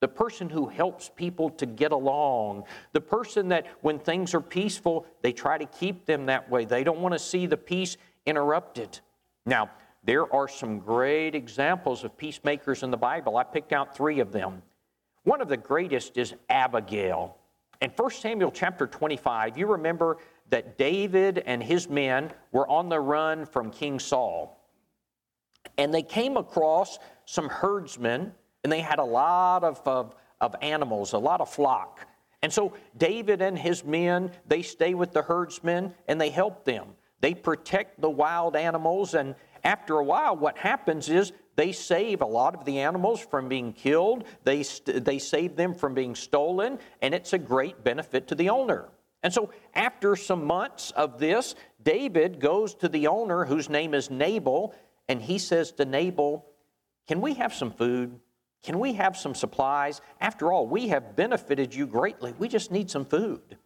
the 0.00 0.08
person 0.08 0.48
who 0.48 0.66
helps 0.66 1.10
people 1.14 1.50
to 1.50 1.66
get 1.66 1.92
along, 1.92 2.64
the 2.92 3.00
person 3.00 3.48
that 3.48 3.66
when 3.82 3.98
things 3.98 4.34
are 4.34 4.40
peaceful, 4.40 5.06
they 5.22 5.32
try 5.32 5.58
to 5.58 5.66
keep 5.66 6.06
them 6.06 6.26
that 6.26 6.50
way. 6.50 6.64
They 6.64 6.84
don't 6.84 7.00
want 7.00 7.12
to 7.12 7.18
see 7.18 7.46
the 7.46 7.56
peace 7.56 7.96
interrupted. 8.26 8.98
Now, 9.44 9.70
there 10.02 10.32
are 10.34 10.48
some 10.48 10.78
great 10.78 11.34
examples 11.34 12.04
of 12.04 12.16
peacemakers 12.16 12.82
in 12.82 12.90
the 12.90 12.96
Bible. 12.96 13.36
I 13.36 13.44
picked 13.44 13.72
out 13.72 13.94
three 13.94 14.20
of 14.20 14.32
them. 14.32 14.62
One 15.24 15.42
of 15.42 15.48
the 15.48 15.58
greatest 15.58 16.16
is 16.16 16.34
Abigail. 16.48 17.36
In 17.82 17.90
1 17.90 18.10
Samuel 18.10 18.50
chapter 18.50 18.86
25, 18.86 19.58
you 19.58 19.66
remember 19.66 20.16
that 20.48 20.78
David 20.78 21.38
and 21.44 21.62
his 21.62 21.88
men 21.88 22.32
were 22.52 22.68
on 22.68 22.88
the 22.88 23.00
run 23.00 23.44
from 23.44 23.70
King 23.70 23.98
Saul. 23.98 24.58
And 25.76 25.92
they 25.92 26.02
came 26.02 26.38
across 26.38 26.98
some 27.26 27.48
herdsmen 27.48 28.32
and 28.64 28.72
they 28.72 28.80
had 28.80 28.98
a 28.98 29.04
lot 29.04 29.64
of, 29.64 29.80
of, 29.86 30.14
of 30.40 30.54
animals, 30.62 31.12
a 31.12 31.18
lot 31.18 31.40
of 31.40 31.50
flock. 31.50 32.06
And 32.42 32.52
so 32.52 32.74
David 32.96 33.42
and 33.42 33.58
his 33.58 33.84
men, 33.84 34.30
they 34.46 34.62
stay 34.62 34.94
with 34.94 35.12
the 35.12 35.22
herdsmen 35.22 35.94
and 36.08 36.20
they 36.20 36.30
help 36.30 36.64
them. 36.64 36.88
They 37.20 37.34
protect 37.34 38.00
the 38.00 38.08
wild 38.08 38.56
animals, 38.56 39.14
and 39.14 39.34
after 39.62 39.98
a 39.98 40.04
while, 40.04 40.36
what 40.36 40.56
happens 40.56 41.10
is 41.10 41.32
they 41.56 41.72
save 41.72 42.22
a 42.22 42.26
lot 42.26 42.54
of 42.54 42.64
the 42.64 42.78
animals 42.78 43.20
from 43.20 43.48
being 43.48 43.74
killed, 43.74 44.24
they, 44.44 44.62
st- 44.62 45.04
they 45.04 45.18
save 45.18 45.56
them 45.56 45.74
from 45.74 45.92
being 45.92 46.14
stolen, 46.14 46.78
and 47.02 47.14
it's 47.14 47.34
a 47.34 47.38
great 47.38 47.84
benefit 47.84 48.28
to 48.28 48.34
the 48.34 48.48
owner. 48.48 48.88
And 49.22 49.32
so, 49.34 49.50
after 49.74 50.16
some 50.16 50.46
months 50.46 50.92
of 50.92 51.18
this, 51.18 51.54
David 51.82 52.40
goes 52.40 52.74
to 52.76 52.88
the 52.88 53.06
owner, 53.08 53.44
whose 53.44 53.68
name 53.68 53.92
is 53.92 54.10
Nabal, 54.10 54.74
and 55.08 55.20
he 55.20 55.38
says 55.38 55.72
to 55.72 55.84
Nabal, 55.84 56.46
Can 57.06 57.20
we 57.20 57.34
have 57.34 57.52
some 57.52 57.70
food? 57.70 58.18
Can 58.62 58.78
we 58.78 58.92
have 58.94 59.16
some 59.16 59.34
supplies? 59.34 60.00
After 60.20 60.52
all, 60.52 60.66
we 60.66 60.88
have 60.88 61.16
benefited 61.16 61.74
you 61.74 61.86
greatly. 61.86 62.34
We 62.38 62.48
just 62.48 62.70
need 62.70 62.90
some 62.90 63.04
food. 63.04 63.56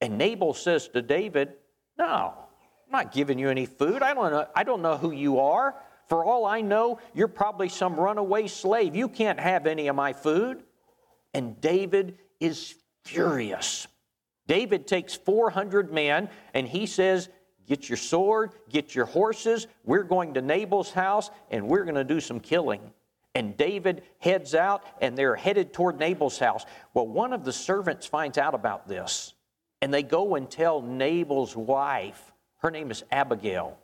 And 0.00 0.18
Nabal 0.18 0.54
says 0.54 0.88
to 0.88 1.02
David, 1.02 1.54
No, 1.98 2.34
I'm 2.86 2.92
not 2.92 3.12
giving 3.12 3.38
you 3.38 3.48
any 3.48 3.66
food. 3.66 4.02
I 4.02 4.14
don't 4.14 4.30
know, 4.30 4.46
I 4.54 4.64
don't 4.64 4.82
know 4.82 4.96
who 4.96 5.10
you 5.10 5.40
are. 5.40 5.74
For 6.08 6.24
all 6.24 6.44
I 6.44 6.60
know, 6.60 6.98
you're 7.14 7.28
probably 7.28 7.68
some 7.68 7.94
runaway 7.94 8.48
slave. 8.48 8.96
You 8.96 9.08
can't 9.08 9.38
have 9.38 9.66
any 9.66 9.88
of 9.88 9.96
my 9.96 10.12
food. 10.12 10.62
And 11.34 11.60
David 11.60 12.18
is 12.40 12.74
furious. 13.04 13.86
David 14.46 14.86
takes 14.86 15.14
400 15.14 15.92
men 15.92 16.28
and 16.54 16.66
he 16.66 16.86
says, 16.86 17.28
Get 17.66 17.88
your 17.88 17.98
sword, 17.98 18.50
get 18.68 18.96
your 18.96 19.06
horses. 19.06 19.68
We're 19.84 20.02
going 20.02 20.34
to 20.34 20.42
Nabal's 20.42 20.90
house 20.90 21.30
and 21.52 21.68
we're 21.68 21.84
going 21.84 21.94
to 21.94 22.02
do 22.02 22.18
some 22.18 22.40
killing. 22.40 22.80
And 23.34 23.56
David 23.56 24.02
heads 24.18 24.54
out 24.54 24.84
and 25.00 25.16
they're 25.16 25.36
headed 25.36 25.72
toward 25.72 25.98
Nabal's 25.98 26.38
house. 26.38 26.64
Well, 26.94 27.06
one 27.06 27.32
of 27.32 27.44
the 27.44 27.52
servants 27.52 28.06
finds 28.06 28.38
out 28.38 28.54
about 28.54 28.88
this 28.88 29.34
and 29.80 29.94
they 29.94 30.02
go 30.02 30.34
and 30.34 30.50
tell 30.50 30.82
Nabal's 30.82 31.56
wife. 31.56 32.32
Her 32.58 32.70
name 32.70 32.90
is 32.90 33.04
Abigail. 33.10 33.78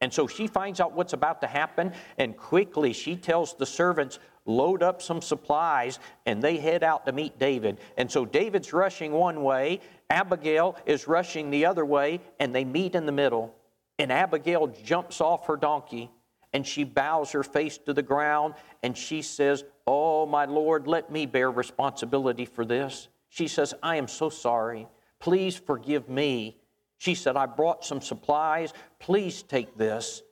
And 0.00 0.12
so 0.12 0.26
she 0.26 0.46
finds 0.46 0.80
out 0.80 0.92
what's 0.92 1.12
about 1.12 1.40
to 1.40 1.46
happen 1.46 1.92
and 2.18 2.36
quickly 2.36 2.92
she 2.92 3.16
tells 3.16 3.54
the 3.54 3.66
servants, 3.66 4.18
load 4.46 4.82
up 4.82 5.00
some 5.00 5.22
supplies, 5.22 5.98
and 6.26 6.42
they 6.42 6.58
head 6.58 6.82
out 6.82 7.06
to 7.06 7.12
meet 7.12 7.38
David. 7.38 7.78
And 7.96 8.10
so 8.10 8.24
David's 8.24 8.72
rushing 8.72 9.12
one 9.12 9.42
way, 9.42 9.80
Abigail 10.10 10.76
is 10.84 11.08
rushing 11.08 11.50
the 11.50 11.64
other 11.64 11.84
way, 11.84 12.20
and 12.38 12.54
they 12.54 12.64
meet 12.64 12.94
in 12.94 13.06
the 13.06 13.12
middle. 13.12 13.54
And 13.98 14.12
Abigail 14.12 14.66
jumps 14.84 15.20
off 15.20 15.46
her 15.46 15.56
donkey 15.56 16.10
and 16.54 16.66
she 16.66 16.84
bows 16.84 17.32
her 17.32 17.42
face 17.42 17.76
to 17.78 17.92
the 17.92 18.02
ground 18.02 18.54
and 18.82 18.96
she 18.96 19.20
says, 19.20 19.64
Oh, 19.86 20.24
my 20.24 20.46
Lord, 20.46 20.86
let 20.86 21.10
me 21.10 21.26
bear 21.26 21.50
responsibility 21.50 22.46
for 22.46 22.64
this. 22.64 23.08
She 23.28 23.48
says, 23.48 23.74
I 23.82 23.96
am 23.96 24.08
so 24.08 24.30
sorry. 24.30 24.86
Please 25.18 25.56
forgive 25.56 26.08
me. 26.08 26.56
She 26.98 27.14
said, 27.14 27.36
I 27.36 27.46
brought 27.46 27.84
some 27.84 28.00
supplies. 28.00 28.72
Please 29.00 29.42
take 29.42 29.76
this. 29.76 30.22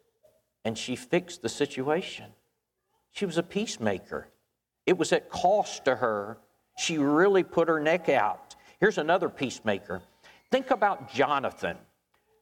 And 0.65 0.79
she 0.79 0.97
fixed 0.97 1.43
the 1.43 1.49
situation. 1.49 2.27
She 3.11 3.27
was 3.27 3.37
a 3.37 3.43
peacemaker. 3.43 4.29
It 4.87 4.97
was 4.97 5.13
at 5.13 5.29
cost 5.29 5.85
to 5.85 5.97
her. 5.97 6.39
She 6.79 6.99
really 6.99 7.43
put 7.43 7.69
her 7.69 7.81
neck 7.81 8.09
out. 8.09 8.55
Here's 8.81 8.99
another 8.99 9.29
peacemaker. 9.29 10.03
Think 10.51 10.71
about 10.71 11.13
Jonathan. 11.13 11.77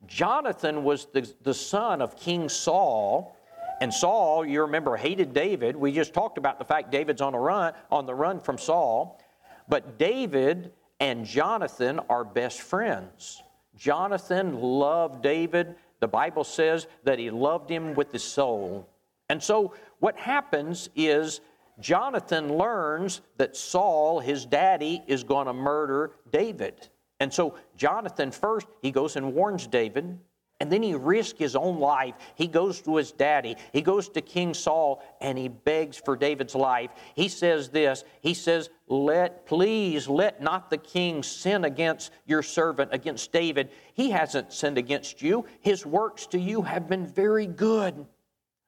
Jonathan 0.07 0.85
was 0.85 1.07
the, 1.13 1.31
the 1.43 1.55
son 1.55 2.01
of 2.01 2.17
King 2.17 2.49
Saul. 2.49 3.37
And 3.81 3.93
Saul, 3.93 4.45
you 4.45 4.61
remember, 4.63 4.97
hated 4.97 5.33
David. 5.33 5.75
We 5.75 5.93
just 5.93 6.13
talked 6.13 6.37
about 6.37 6.59
the 6.59 6.65
fact 6.65 6.91
David's 6.91 7.23
on 7.23 7.35
a 7.35 7.41
run, 7.41 7.73
on 7.91 8.07
the 8.07 8.15
run 8.15 8.39
from 8.39 8.59
Saul. 8.59 9.21
But 9.69 9.99
David 9.99 10.73
and 11.01 11.25
Jonathan 11.25 11.99
are 12.11 12.25
best 12.25 12.61
friends. 12.61 13.43
Jonathan 13.77 14.61
loved 14.61 15.23
David. 15.23 15.77
The 16.01 16.09
Bible 16.09 16.45
says 16.45 16.87
that 17.05 17.19
he 17.19 17.31
loved 17.31 17.71
him 17.71 17.95
with 17.95 18.13
his 18.13 18.23
soul. 18.23 18.87
And 19.31 19.43
so 19.43 19.75
what 20.01 20.17
happens 20.19 20.91
is 20.95 21.41
Jonathan 21.79 22.59
learns 22.59 23.23
that 23.39 23.57
Saul, 23.57 24.21
his 24.21 24.45
daddy, 24.45 25.03
is 25.07 25.25
going 25.25 25.47
to 25.47 25.55
murder 25.55 26.13
David. 26.31 26.89
And 27.21 27.33
so 27.33 27.55
Jonathan 27.77 28.31
first, 28.31 28.67
he 28.83 28.91
goes 28.91 29.17
and 29.17 29.35
warns 29.35 29.67
David, 29.67 30.19
and 30.61 30.71
then 30.71 30.83
he 30.83 30.95
risks 30.95 31.39
his 31.39 31.57
own 31.57 31.81
life. 31.81 32.15
He 32.35 32.47
goes 32.47 32.83
to 32.83 32.97
his 32.97 33.13
daddy. 33.13 33.57
He 33.73 33.81
goes 33.81 34.11
to 34.11 34.21
King 34.21 34.53
Saul 34.53 35.03
and 35.21 35.39
he 35.39 35.49
begs 35.49 35.97
for 35.97 36.17
David's 36.17 36.55
life. 36.55 36.91
He 37.15 37.29
says 37.29 37.71
this. 37.71 38.05
He 38.21 38.35
says, 38.35 38.69
"Let 38.87 39.47
please 39.47 40.07
let 40.07 40.43
not 40.43 40.69
the 40.69 40.77
king 40.77 41.23
sin 41.23 41.65
against 41.65 42.13
your 42.27 42.43
servant 42.43 42.93
against 42.93 43.33
David. 43.33 43.71
He 43.95 44.11
hasn't 44.11 44.53
sinned 44.53 44.77
against 44.77 45.23
you. 45.23 45.47
His 45.61 45.87
works 45.87 46.27
to 46.29 46.39
you 46.39 46.63
have 46.63 46.89
been 46.89 47.07
very 47.07 47.47
good." 47.47 48.07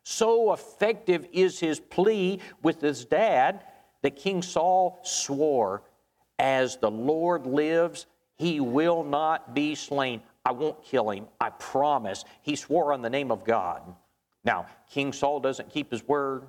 So 0.05 0.53
effective 0.53 1.29
is 1.31 1.61
his 1.61 1.79
plea 1.79 2.41
with 2.63 2.81
his 2.81 3.05
dad 3.05 3.65
that 4.01 4.17
King 4.17 4.43
Saul 4.43 4.99
swore, 5.03 5.83
As 6.39 6.77
the 6.79 6.91
Lord 6.91 7.47
lives, 7.47 8.07
he 8.35 8.59
will 8.59 9.05
not 9.05 9.55
be 9.55 9.77
slain. 9.77 10.23
I 10.45 10.53
won't 10.53 10.83
kill 10.83 11.11
him. 11.11 11.27
I 11.41 11.51
promise. 11.51 12.25
He 12.43 12.57
swore 12.57 12.93
on 12.93 13.03
the 13.03 13.11
name 13.11 13.31
of 13.31 13.45
God. 13.45 13.83
Now, 14.45 14.67
King 14.91 15.13
Saul 15.13 15.41
doesn't 15.41 15.71
keep 15.71 15.91
his 15.91 16.07
word, 16.07 16.47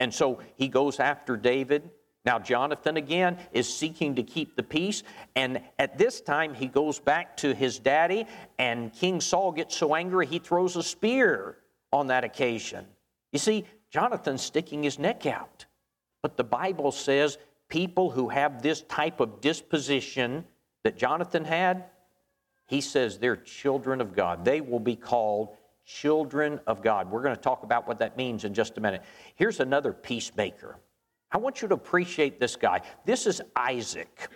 and 0.00 0.12
so 0.12 0.40
he 0.56 0.68
goes 0.68 0.98
after 0.98 1.36
David. 1.36 1.90
Now, 2.24 2.38
Jonathan 2.38 2.96
again 2.96 3.36
is 3.52 3.72
seeking 3.72 4.14
to 4.14 4.22
keep 4.22 4.56
the 4.56 4.62
peace, 4.62 5.02
and 5.36 5.60
at 5.78 5.98
this 5.98 6.22
time 6.22 6.54
he 6.54 6.66
goes 6.66 6.98
back 6.98 7.36
to 7.38 7.54
his 7.54 7.78
daddy, 7.78 8.26
and 8.58 8.92
King 8.94 9.20
Saul 9.20 9.52
gets 9.52 9.76
so 9.76 9.94
angry 9.94 10.26
he 10.26 10.38
throws 10.38 10.76
a 10.76 10.82
spear 10.82 11.58
on 11.92 12.06
that 12.06 12.24
occasion. 12.24 12.86
You 13.32 13.38
see, 13.38 13.66
Jonathan's 13.90 14.42
sticking 14.42 14.82
his 14.82 14.98
neck 14.98 15.26
out. 15.26 15.66
But 16.22 16.38
the 16.38 16.44
Bible 16.44 16.90
says 16.90 17.36
people 17.68 18.10
who 18.10 18.30
have 18.30 18.62
this 18.62 18.80
type 18.82 19.20
of 19.20 19.42
disposition 19.42 20.46
that 20.82 20.96
Jonathan 20.96 21.44
had, 21.44 21.84
he 22.66 22.80
says 22.80 23.18
they're 23.18 23.36
children 23.36 24.00
of 24.00 24.14
God. 24.14 24.44
They 24.44 24.60
will 24.60 24.80
be 24.80 24.96
called 24.96 25.56
children 25.84 26.60
of 26.66 26.82
God. 26.82 27.10
We're 27.10 27.22
going 27.22 27.36
to 27.36 27.40
talk 27.40 27.62
about 27.62 27.86
what 27.86 27.98
that 27.98 28.16
means 28.16 28.44
in 28.44 28.54
just 28.54 28.78
a 28.78 28.80
minute. 28.80 29.02
Here's 29.34 29.60
another 29.60 29.92
peacemaker. 29.92 30.78
I 31.30 31.38
want 31.38 31.60
you 31.60 31.68
to 31.68 31.74
appreciate 31.74 32.40
this 32.40 32.56
guy. 32.56 32.80
This 33.04 33.26
is 33.26 33.42
Isaac. 33.56 34.28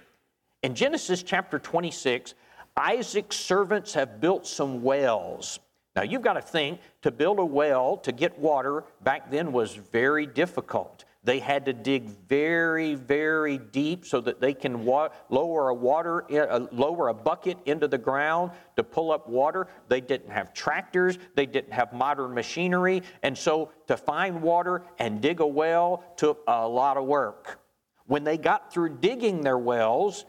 In 0.63 0.75
Genesis 0.75 1.23
chapter 1.23 1.59
26, 1.59 2.35
Isaac's 2.77 3.37
servants 3.37 3.95
have 3.95 4.21
built 4.21 4.47
some 4.47 4.83
wells. 4.83 5.61
Now, 5.97 6.03
you've 6.03 6.23
got 6.23 6.35
to 6.35 6.43
think 6.43 6.81
to 7.03 7.11
build 7.11 7.39
a 7.39 7.45
well 7.45 7.97
to 7.99 8.13
get 8.13 8.39
water 8.39 8.85
back 9.03 9.31
then 9.31 9.53
was 9.53 9.75
very 9.75 10.27
difficult. 10.27 11.05
They 11.29 11.41
had 11.41 11.67
to 11.67 11.75
dig 11.75 12.09
very, 12.27 12.95
very 12.95 13.59
deep 13.59 14.07
so 14.07 14.19
that 14.23 14.41
they 14.41 14.55
can 14.55 14.87
wa- 14.87 15.11
lower 15.29 15.69
a 15.69 15.75
water, 15.75 16.25
uh, 16.33 16.69
lower 16.73 17.09
a 17.09 17.13
bucket 17.13 17.59
into 17.67 17.87
the 17.87 17.99
ground 17.99 18.53
to 18.77 18.83
pull 18.83 19.13
up 19.13 19.29
water. 19.29 19.67
They 19.89 20.01
didn't 20.01 20.31
have 20.31 20.55
tractors. 20.55 21.19
They 21.35 21.45
didn't 21.45 21.75
have 21.75 21.93
modern 21.93 22.33
machinery, 22.33 23.03
and 23.23 23.37
so 23.37 23.71
to 23.89 23.99
find 23.99 24.41
water 24.41 24.85
and 24.99 25.21
dig 25.21 25.41
a 25.41 25.47
well 25.47 26.03
took 26.17 26.43
a 26.49 26.67
lot 26.67 26.97
of 26.97 27.05
work. 27.05 27.61
When 28.07 28.25
they 28.25 28.39
got 28.39 28.73
through 28.73 28.97
digging 29.01 29.43
their 29.43 29.59
wells, 29.59 30.25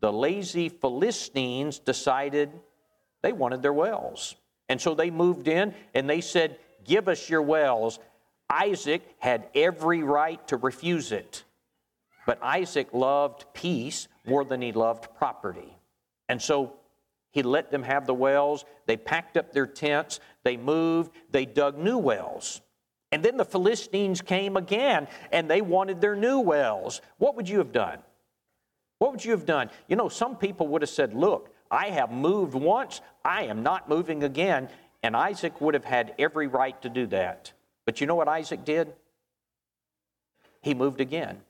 the 0.00 0.10
lazy 0.10 0.70
Philistines 0.70 1.78
decided 1.78 2.58
they 3.20 3.34
wanted 3.34 3.60
their 3.60 3.74
wells. 3.74 4.34
And 4.70 4.80
so 4.80 4.94
they 4.94 5.10
moved 5.10 5.46
in 5.46 5.74
and 5.92 6.08
they 6.08 6.22
said, 6.22 6.58
Give 6.84 7.06
us 7.06 7.28
your 7.28 7.42
wells. 7.42 7.98
Isaac 8.50 9.02
had 9.18 9.48
every 9.54 10.02
right 10.02 10.46
to 10.48 10.56
refuse 10.56 11.12
it. 11.12 11.44
But 12.26 12.42
Isaac 12.42 12.88
loved 12.92 13.46
peace 13.54 14.08
more 14.26 14.44
than 14.44 14.60
he 14.60 14.72
loved 14.72 15.14
property. 15.16 15.76
And 16.28 16.40
so 16.40 16.74
he 17.30 17.42
let 17.42 17.70
them 17.70 17.82
have 17.82 18.06
the 18.06 18.14
wells. 18.14 18.64
They 18.86 18.96
packed 18.96 19.36
up 19.36 19.52
their 19.52 19.66
tents. 19.66 20.20
They 20.44 20.56
moved. 20.56 21.12
They 21.30 21.46
dug 21.46 21.78
new 21.78 21.98
wells. 21.98 22.60
And 23.12 23.22
then 23.22 23.36
the 23.36 23.44
Philistines 23.44 24.20
came 24.20 24.56
again 24.56 25.08
and 25.32 25.50
they 25.50 25.62
wanted 25.62 26.00
their 26.00 26.16
new 26.16 26.40
wells. 26.40 27.00
What 27.16 27.36
would 27.36 27.48
you 27.48 27.58
have 27.58 27.72
done? 27.72 27.98
What 28.98 29.12
would 29.12 29.24
you 29.24 29.30
have 29.30 29.46
done? 29.46 29.70
You 29.86 29.96
know, 29.96 30.08
some 30.08 30.36
people 30.36 30.68
would 30.68 30.82
have 30.82 30.90
said, 30.90 31.14
Look, 31.14 31.54
I 31.70 31.88
have 31.90 32.10
moved 32.10 32.54
once, 32.54 33.00
I 33.24 33.44
am 33.44 33.62
not 33.62 33.88
moving 33.88 34.22
again. 34.24 34.68
And 35.02 35.16
Isaac 35.16 35.60
would 35.60 35.74
have 35.74 35.84
had 35.84 36.14
every 36.18 36.48
right 36.48 36.80
to 36.82 36.88
do 36.88 37.06
that. 37.06 37.52
But 37.88 38.02
you 38.02 38.06
know 38.06 38.16
what 38.16 38.28
Isaac 38.28 38.66
did? 38.66 38.92
He 40.60 40.74
moved 40.74 41.00
again. 41.00 41.40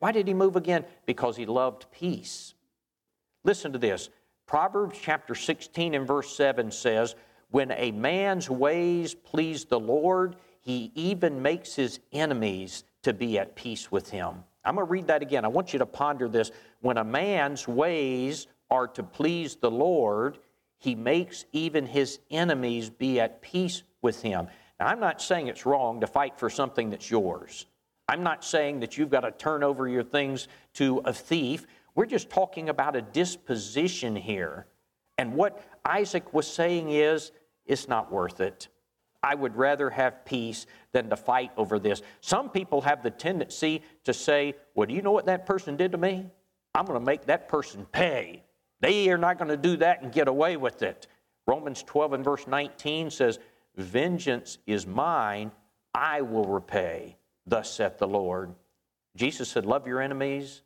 Why 0.00 0.10
did 0.10 0.26
he 0.26 0.34
move 0.34 0.56
again? 0.56 0.84
Because 1.06 1.36
he 1.36 1.46
loved 1.46 1.86
peace. 1.92 2.54
Listen 3.44 3.72
to 3.74 3.78
this. 3.78 4.10
Proverbs 4.48 4.98
chapter 5.00 5.36
16 5.36 5.94
and 5.94 6.04
verse 6.04 6.36
7 6.36 6.72
says, 6.72 7.14
When 7.52 7.70
a 7.70 7.92
man's 7.92 8.50
ways 8.50 9.14
please 9.14 9.66
the 9.66 9.78
Lord, 9.78 10.34
he 10.62 10.90
even 10.96 11.40
makes 11.40 11.76
his 11.76 12.00
enemies 12.12 12.82
to 13.04 13.12
be 13.12 13.38
at 13.38 13.54
peace 13.54 13.92
with 13.92 14.10
him. 14.10 14.42
I'm 14.64 14.74
going 14.74 14.84
to 14.84 14.90
read 14.90 15.06
that 15.06 15.22
again. 15.22 15.44
I 15.44 15.48
want 15.48 15.72
you 15.72 15.78
to 15.78 15.86
ponder 15.86 16.26
this. 16.26 16.50
When 16.80 16.96
a 16.96 17.04
man's 17.04 17.68
ways 17.68 18.48
are 18.68 18.88
to 18.88 19.04
please 19.04 19.54
the 19.54 19.70
Lord, 19.70 20.38
he 20.78 20.96
makes 20.96 21.44
even 21.52 21.86
his 21.86 22.18
enemies 22.32 22.90
be 22.90 23.20
at 23.20 23.42
peace 23.42 23.84
with 24.02 24.20
him. 24.20 24.48
Now, 24.80 24.86
I'm 24.86 25.00
not 25.00 25.22
saying 25.22 25.48
it's 25.48 25.66
wrong 25.66 26.00
to 26.00 26.06
fight 26.06 26.38
for 26.38 26.50
something 26.50 26.90
that's 26.90 27.10
yours. 27.10 27.66
I'm 28.08 28.22
not 28.22 28.44
saying 28.44 28.80
that 28.80 28.98
you've 28.98 29.10
got 29.10 29.20
to 29.20 29.30
turn 29.30 29.62
over 29.62 29.88
your 29.88 30.02
things 30.02 30.48
to 30.74 30.98
a 31.04 31.12
thief. 31.12 31.66
We're 31.94 32.06
just 32.06 32.28
talking 32.28 32.68
about 32.68 32.96
a 32.96 33.02
disposition 33.02 34.16
here. 34.16 34.66
And 35.16 35.34
what 35.34 35.64
Isaac 35.84 36.34
was 36.34 36.46
saying 36.46 36.90
is, 36.90 37.30
it's 37.66 37.88
not 37.88 38.12
worth 38.12 38.40
it. 38.40 38.68
I 39.22 39.34
would 39.34 39.56
rather 39.56 39.88
have 39.88 40.24
peace 40.26 40.66
than 40.92 41.08
to 41.08 41.16
fight 41.16 41.50
over 41.56 41.78
this. 41.78 42.02
Some 42.20 42.50
people 42.50 42.82
have 42.82 43.02
the 43.02 43.10
tendency 43.10 43.82
to 44.04 44.12
say, 44.12 44.54
Well, 44.74 44.86
do 44.86 44.94
you 44.94 45.00
know 45.00 45.12
what 45.12 45.26
that 45.26 45.46
person 45.46 45.76
did 45.76 45.92
to 45.92 45.98
me? 45.98 46.26
I'm 46.74 46.84
going 46.84 46.98
to 46.98 47.04
make 47.04 47.24
that 47.26 47.48
person 47.48 47.86
pay. 47.90 48.42
They 48.80 49.08
are 49.08 49.16
not 49.16 49.38
going 49.38 49.48
to 49.48 49.56
do 49.56 49.78
that 49.78 50.02
and 50.02 50.12
get 50.12 50.28
away 50.28 50.58
with 50.58 50.82
it. 50.82 51.06
Romans 51.46 51.82
12 51.84 52.12
and 52.14 52.24
verse 52.24 52.46
19 52.46 53.10
says, 53.10 53.38
Vengeance 53.76 54.58
is 54.66 54.86
mine, 54.86 55.50
I 55.92 56.22
will 56.22 56.44
repay, 56.44 57.16
thus 57.46 57.72
saith 57.72 57.98
the 57.98 58.08
Lord. 58.08 58.54
Jesus 59.16 59.48
said, 59.48 59.66
Love 59.66 59.86
your 59.86 60.00
enemies, 60.00 60.62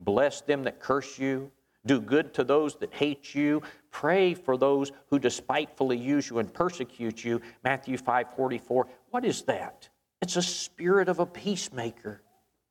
bless 0.00 0.40
them 0.40 0.64
that 0.64 0.80
curse 0.80 1.18
you, 1.18 1.50
do 1.84 2.00
good 2.00 2.32
to 2.34 2.44
those 2.44 2.76
that 2.76 2.94
hate 2.94 3.34
you, 3.34 3.62
pray 3.90 4.34
for 4.34 4.56
those 4.56 4.92
who 5.08 5.18
despitefully 5.18 5.96
use 5.96 6.30
you 6.30 6.38
and 6.38 6.52
persecute 6.52 7.24
you. 7.24 7.40
Matthew 7.64 7.96
5 7.96 8.34
44. 8.36 8.86
What 9.10 9.24
is 9.24 9.42
that? 9.42 9.88
It's 10.20 10.36
a 10.36 10.42
spirit 10.42 11.08
of 11.08 11.18
a 11.18 11.26
peacemaker. 11.26 12.22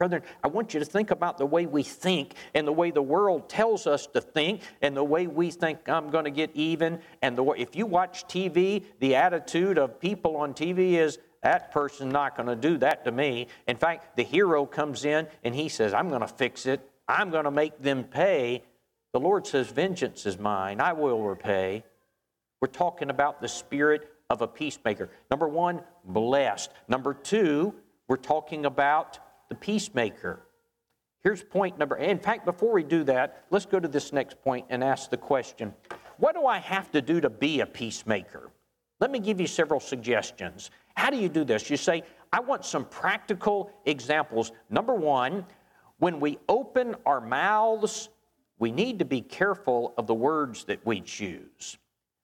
Brethren, 0.02 0.24
I 0.44 0.48
want 0.48 0.74
you 0.74 0.80
to 0.80 0.86
think 0.88 1.12
about 1.12 1.38
the 1.38 1.46
way 1.46 1.68
we 1.68 1.84
think 1.84 2.34
and 2.56 2.68
the 2.68 2.72
way 2.72 2.90
the 2.90 3.04
world 3.04 3.48
tells 3.48 3.86
us 3.86 4.08
to 4.08 4.20
think 4.20 4.62
and 4.82 4.98
the 4.98 5.04
way 5.04 5.28
we 5.28 5.52
think 5.52 5.88
I'm 5.88 6.10
going 6.10 6.26
to 6.26 6.32
get 6.32 6.50
even. 6.56 6.98
And 7.22 7.38
the 7.38 7.44
way, 7.44 7.58
if 7.60 7.76
you 7.76 7.86
watch 7.86 8.26
TV, 8.26 8.84
the 9.00 9.14
attitude 9.14 9.78
of 9.78 10.00
people 10.00 10.38
on 10.38 10.56
TV 10.56 10.94
is, 10.94 11.20
that 11.44 11.72
person's 11.72 12.12
not 12.12 12.36
going 12.36 12.48
to 12.48 12.56
do 12.56 12.80
that 12.80 13.06
to 13.06 13.12
me. 13.12 13.46
In 13.68 13.78
fact, 13.78 14.16
the 14.16 14.24
hero 14.24 14.66
comes 14.66 15.06
in 15.06 15.28
and 15.44 15.54
he 15.54 15.70
says, 15.70 15.94
I'm 15.94 16.10
going 16.10 16.22
to 16.22 16.28
fix 16.28 16.66
it. 16.66 16.82
I'm 17.08 17.30
going 17.30 17.46
to 17.46 17.52
make 17.52 17.80
them 17.80 18.04
pay. 18.04 18.64
The 19.14 19.20
Lord 19.20 19.46
says, 19.46 19.70
Vengeance 19.70 20.26
is 20.26 20.40
mine. 20.40 20.82
I 20.82 20.94
will 20.94 21.22
repay. 21.22 21.84
We're 22.60 22.70
talking 22.70 23.12
about 23.12 23.40
the 23.40 23.48
spirit 23.48 24.12
of 24.32 24.42
a 24.42 24.48
peacemaker. 24.48 25.12
Number 25.30 25.48
one, 25.48 25.84
blessed. 26.06 26.72
Number 26.88 27.14
two, 27.14 27.76
we're 28.08 28.18
talking 28.18 28.66
about 28.66 29.20
the 29.52 29.56
peacemaker. 29.56 30.40
Here's 31.24 31.44
point 31.44 31.78
number. 31.78 31.98
In 31.98 32.20
fact, 32.20 32.46
before 32.46 32.72
we 32.72 32.84
do 32.84 33.04
that, 33.04 33.44
let's 33.50 33.66
go 33.66 33.82
to 33.82 33.88
this 33.90 34.14
next 34.14 34.42
point 34.42 34.66
and 34.70 34.82
ask 34.82 35.10
the 35.10 35.18
question 35.18 35.74
What 36.18 36.36
do 36.36 36.46
I 36.46 36.60
have 36.60 36.90
to 36.92 37.02
do 37.02 37.20
to 37.20 37.30
be 37.30 37.60
a 37.60 37.66
peacemaker? 37.66 38.50
Let 39.02 39.12
me 39.12 39.20
give 39.20 39.42
you 39.42 39.48
several 39.48 39.82
suggestions. 39.82 40.72
How 40.96 41.10
do 41.10 41.18
you 41.18 41.28
do 41.28 41.44
this? 41.44 41.70
You 41.70 41.76
say, 41.76 42.04
I 42.32 42.40
want 42.40 42.64
some 42.64 42.86
practical 42.86 43.74
examples. 43.86 44.54
Number 44.70 44.96
one, 44.96 45.46
when 45.98 46.22
we 46.22 46.40
open 46.48 46.96
our 47.06 47.20
mouths, 47.20 48.08
we 48.58 48.72
need 48.72 49.00
to 49.00 49.06
be 49.06 49.20
careful 49.20 49.94
of 49.98 50.08
the 50.08 50.14
words 50.14 50.64
that 50.66 50.86
we 50.86 51.02
choose. 51.02 51.78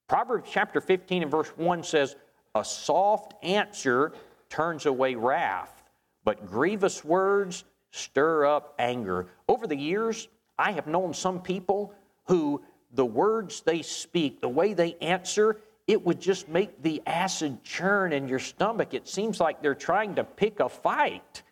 Proverbs 0.08 0.48
chapter 0.50 0.80
15 0.80 1.22
and 1.22 1.30
verse 1.30 1.48
1 1.56 1.82
says, 1.82 2.16
A 2.54 2.64
soft 2.64 3.34
answer 3.42 4.14
turns 4.48 4.86
away 4.86 5.14
wrath, 5.14 5.77
but 6.24 6.46
grievous 6.46 7.04
words 7.04 7.64
stir 7.90 8.46
up 8.46 8.74
anger. 8.78 9.28
Over 9.48 9.66
the 9.66 9.76
years, 9.76 10.28
I 10.58 10.72
have 10.72 10.86
known 10.86 11.14
some 11.14 11.40
people 11.40 11.94
who 12.26 12.62
the 12.92 13.04
words 13.04 13.60
they 13.60 13.82
speak, 13.82 14.40
the 14.40 14.48
way 14.48 14.72
they 14.74 14.94
answer, 15.00 15.60
it 15.86 16.04
would 16.04 16.20
just 16.20 16.48
make 16.48 16.82
the 16.82 17.02
acid 17.06 17.62
churn 17.64 18.12
in 18.12 18.28
your 18.28 18.38
stomach. 18.38 18.94
It 18.94 19.08
seems 19.08 19.40
like 19.40 19.62
they're 19.62 19.74
trying 19.74 20.14
to 20.16 20.24
pick 20.24 20.60
a 20.60 20.68
fight. 20.68 21.42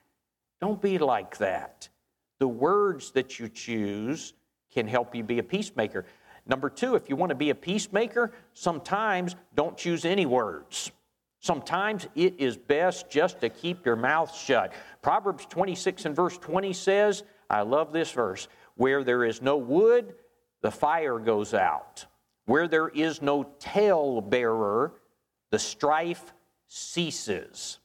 Don't 0.60 0.80
be 0.80 0.98
like 0.98 1.38
that. 1.38 1.88
The 2.38 2.48
words 2.48 3.12
that 3.12 3.38
you 3.38 3.48
choose 3.48 4.34
can 4.72 4.86
help 4.86 5.14
you 5.14 5.22
be 5.22 5.38
a 5.38 5.42
peacemaker. 5.42 6.04
Number 6.46 6.68
two, 6.68 6.94
if 6.94 7.08
you 7.08 7.16
want 7.16 7.30
to 7.30 7.36
be 7.36 7.50
a 7.50 7.54
peacemaker, 7.54 8.32
sometimes 8.52 9.34
don't 9.54 9.76
choose 9.76 10.04
any 10.04 10.26
words. 10.26 10.92
Sometimes 11.46 12.08
it 12.16 12.34
is 12.38 12.56
best 12.56 13.08
just 13.08 13.40
to 13.40 13.48
keep 13.48 13.86
your 13.86 13.94
mouth 13.94 14.34
shut. 14.34 14.72
Proverbs 15.00 15.46
26 15.46 16.06
and 16.06 16.16
verse 16.16 16.36
20 16.38 16.72
says, 16.72 17.22
I 17.48 17.60
love 17.60 17.92
this 17.92 18.10
verse, 18.10 18.48
where 18.74 19.04
there 19.04 19.22
is 19.22 19.40
no 19.40 19.56
wood, 19.56 20.16
the 20.62 20.72
fire 20.72 21.20
goes 21.20 21.54
out. 21.54 22.04
Where 22.46 22.66
there 22.66 22.88
is 22.88 23.22
no 23.22 23.44
talebearer, 23.60 24.94
the 25.52 25.58
strife 25.60 26.34
ceases. 26.66 27.78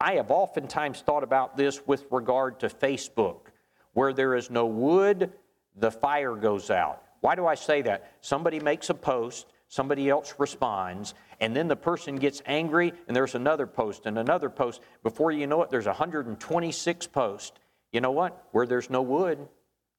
I 0.00 0.12
have 0.12 0.30
oftentimes 0.30 1.00
thought 1.00 1.24
about 1.24 1.56
this 1.56 1.84
with 1.88 2.06
regard 2.12 2.60
to 2.60 2.68
Facebook. 2.68 3.48
Where 3.94 4.12
there 4.12 4.36
is 4.36 4.48
no 4.48 4.66
wood, 4.66 5.32
the 5.74 5.90
fire 5.90 6.36
goes 6.36 6.70
out. 6.70 7.02
Why 7.20 7.34
do 7.34 7.48
I 7.48 7.56
say 7.56 7.82
that? 7.82 8.12
Somebody 8.20 8.60
makes 8.60 8.90
a 8.90 8.94
post, 8.94 9.46
somebody 9.70 10.10
else 10.10 10.34
responds, 10.36 11.14
and 11.40 11.56
then 11.56 11.68
the 11.68 11.76
person 11.76 12.16
gets 12.16 12.42
angry, 12.44 12.92
and 13.06 13.16
there's 13.16 13.36
another 13.36 13.66
post 13.66 14.04
and 14.04 14.18
another 14.18 14.50
post. 14.50 14.82
Before 15.02 15.32
you 15.32 15.46
know 15.46 15.62
it, 15.62 15.70
there's 15.70 15.86
126 15.86 17.06
posts. 17.06 17.58
You 17.92 18.00
know 18.00 18.10
what? 18.10 18.46
Where 18.50 18.66
there's 18.66 18.90
no 18.90 19.00
wood, 19.00 19.38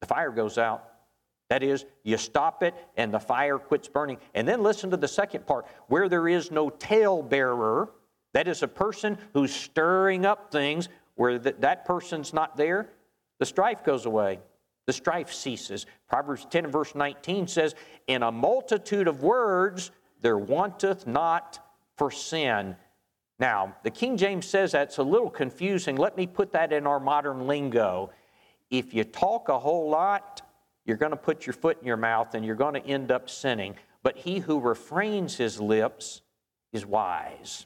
the 0.02 0.08
fire 0.08 0.30
goes 0.32 0.58
out. 0.58 0.88
That 1.50 1.64
is, 1.64 1.86
you 2.04 2.18
stop 2.18 2.64
it 2.64 2.76
and 2.96 3.14
the 3.14 3.20
fire 3.20 3.58
quits 3.58 3.88
burning. 3.88 4.18
And 4.34 4.48
then 4.48 4.62
listen 4.62 4.92
to 4.92 4.98
the 4.98 5.08
second 5.08 5.46
part 5.46 5.66
where 5.88 6.08
there 6.08 6.28
is 6.28 6.52
no 6.52 6.70
talebearer, 6.70 7.90
that 8.34 8.48
is 8.48 8.64
a 8.64 8.68
person 8.68 9.18
who's 9.34 9.54
stirring 9.54 10.26
up 10.26 10.52
things 10.52 10.88
where 11.16 11.38
that, 11.40 11.62
that 11.62 11.86
person's 11.86 12.34
not 12.34 12.56
there, 12.56 12.90
the 13.40 13.46
strife 13.46 13.84
goes 13.84 14.06
away. 14.06 14.40
The 14.92 14.98
strife 14.98 15.32
ceases. 15.32 15.86
Proverbs 16.10 16.46
10 16.50 16.66
and 16.66 16.74
verse 16.74 16.96
19 16.96 17.48
says, 17.48 17.76
In 18.08 18.24
a 18.24 18.30
multitude 18.30 19.08
of 19.08 19.24
words 19.24 19.90
there 20.20 20.38
wanteth 20.38 21.08
not 21.08 21.66
for 21.96 22.12
sin. 22.12 22.76
Now, 23.40 23.74
the 23.84 23.90
King 23.90 24.18
James 24.18 24.46
says 24.46 24.74
that's 24.74 24.98
a 24.98 25.04
little 25.04 25.30
confusing. 25.30 25.96
Let 25.96 26.18
me 26.18 26.28
put 26.28 26.52
that 26.52 26.74
in 26.74 26.86
our 26.86 27.00
modern 27.00 27.48
lingo. 27.48 28.12
If 28.70 28.94
you 28.94 29.06
talk 29.06 29.48
a 29.48 29.58
whole 29.58 29.90
lot, 29.90 30.42
you're 30.84 30.98
going 30.98 31.12
to 31.12 31.16
put 31.16 31.46
your 31.46 31.54
foot 31.54 31.78
in 31.80 31.88
your 31.88 31.96
mouth 31.96 32.36
and 32.36 32.46
you're 32.46 32.56
going 32.56 32.74
to 32.74 32.86
end 32.86 33.14
up 33.14 33.30
sinning. 33.30 33.76
But 34.04 34.18
he 34.18 34.40
who 34.40 34.60
refrains 34.60 35.38
his 35.38 35.62
lips 35.62 36.22
is 36.74 36.86
wise. 36.86 37.66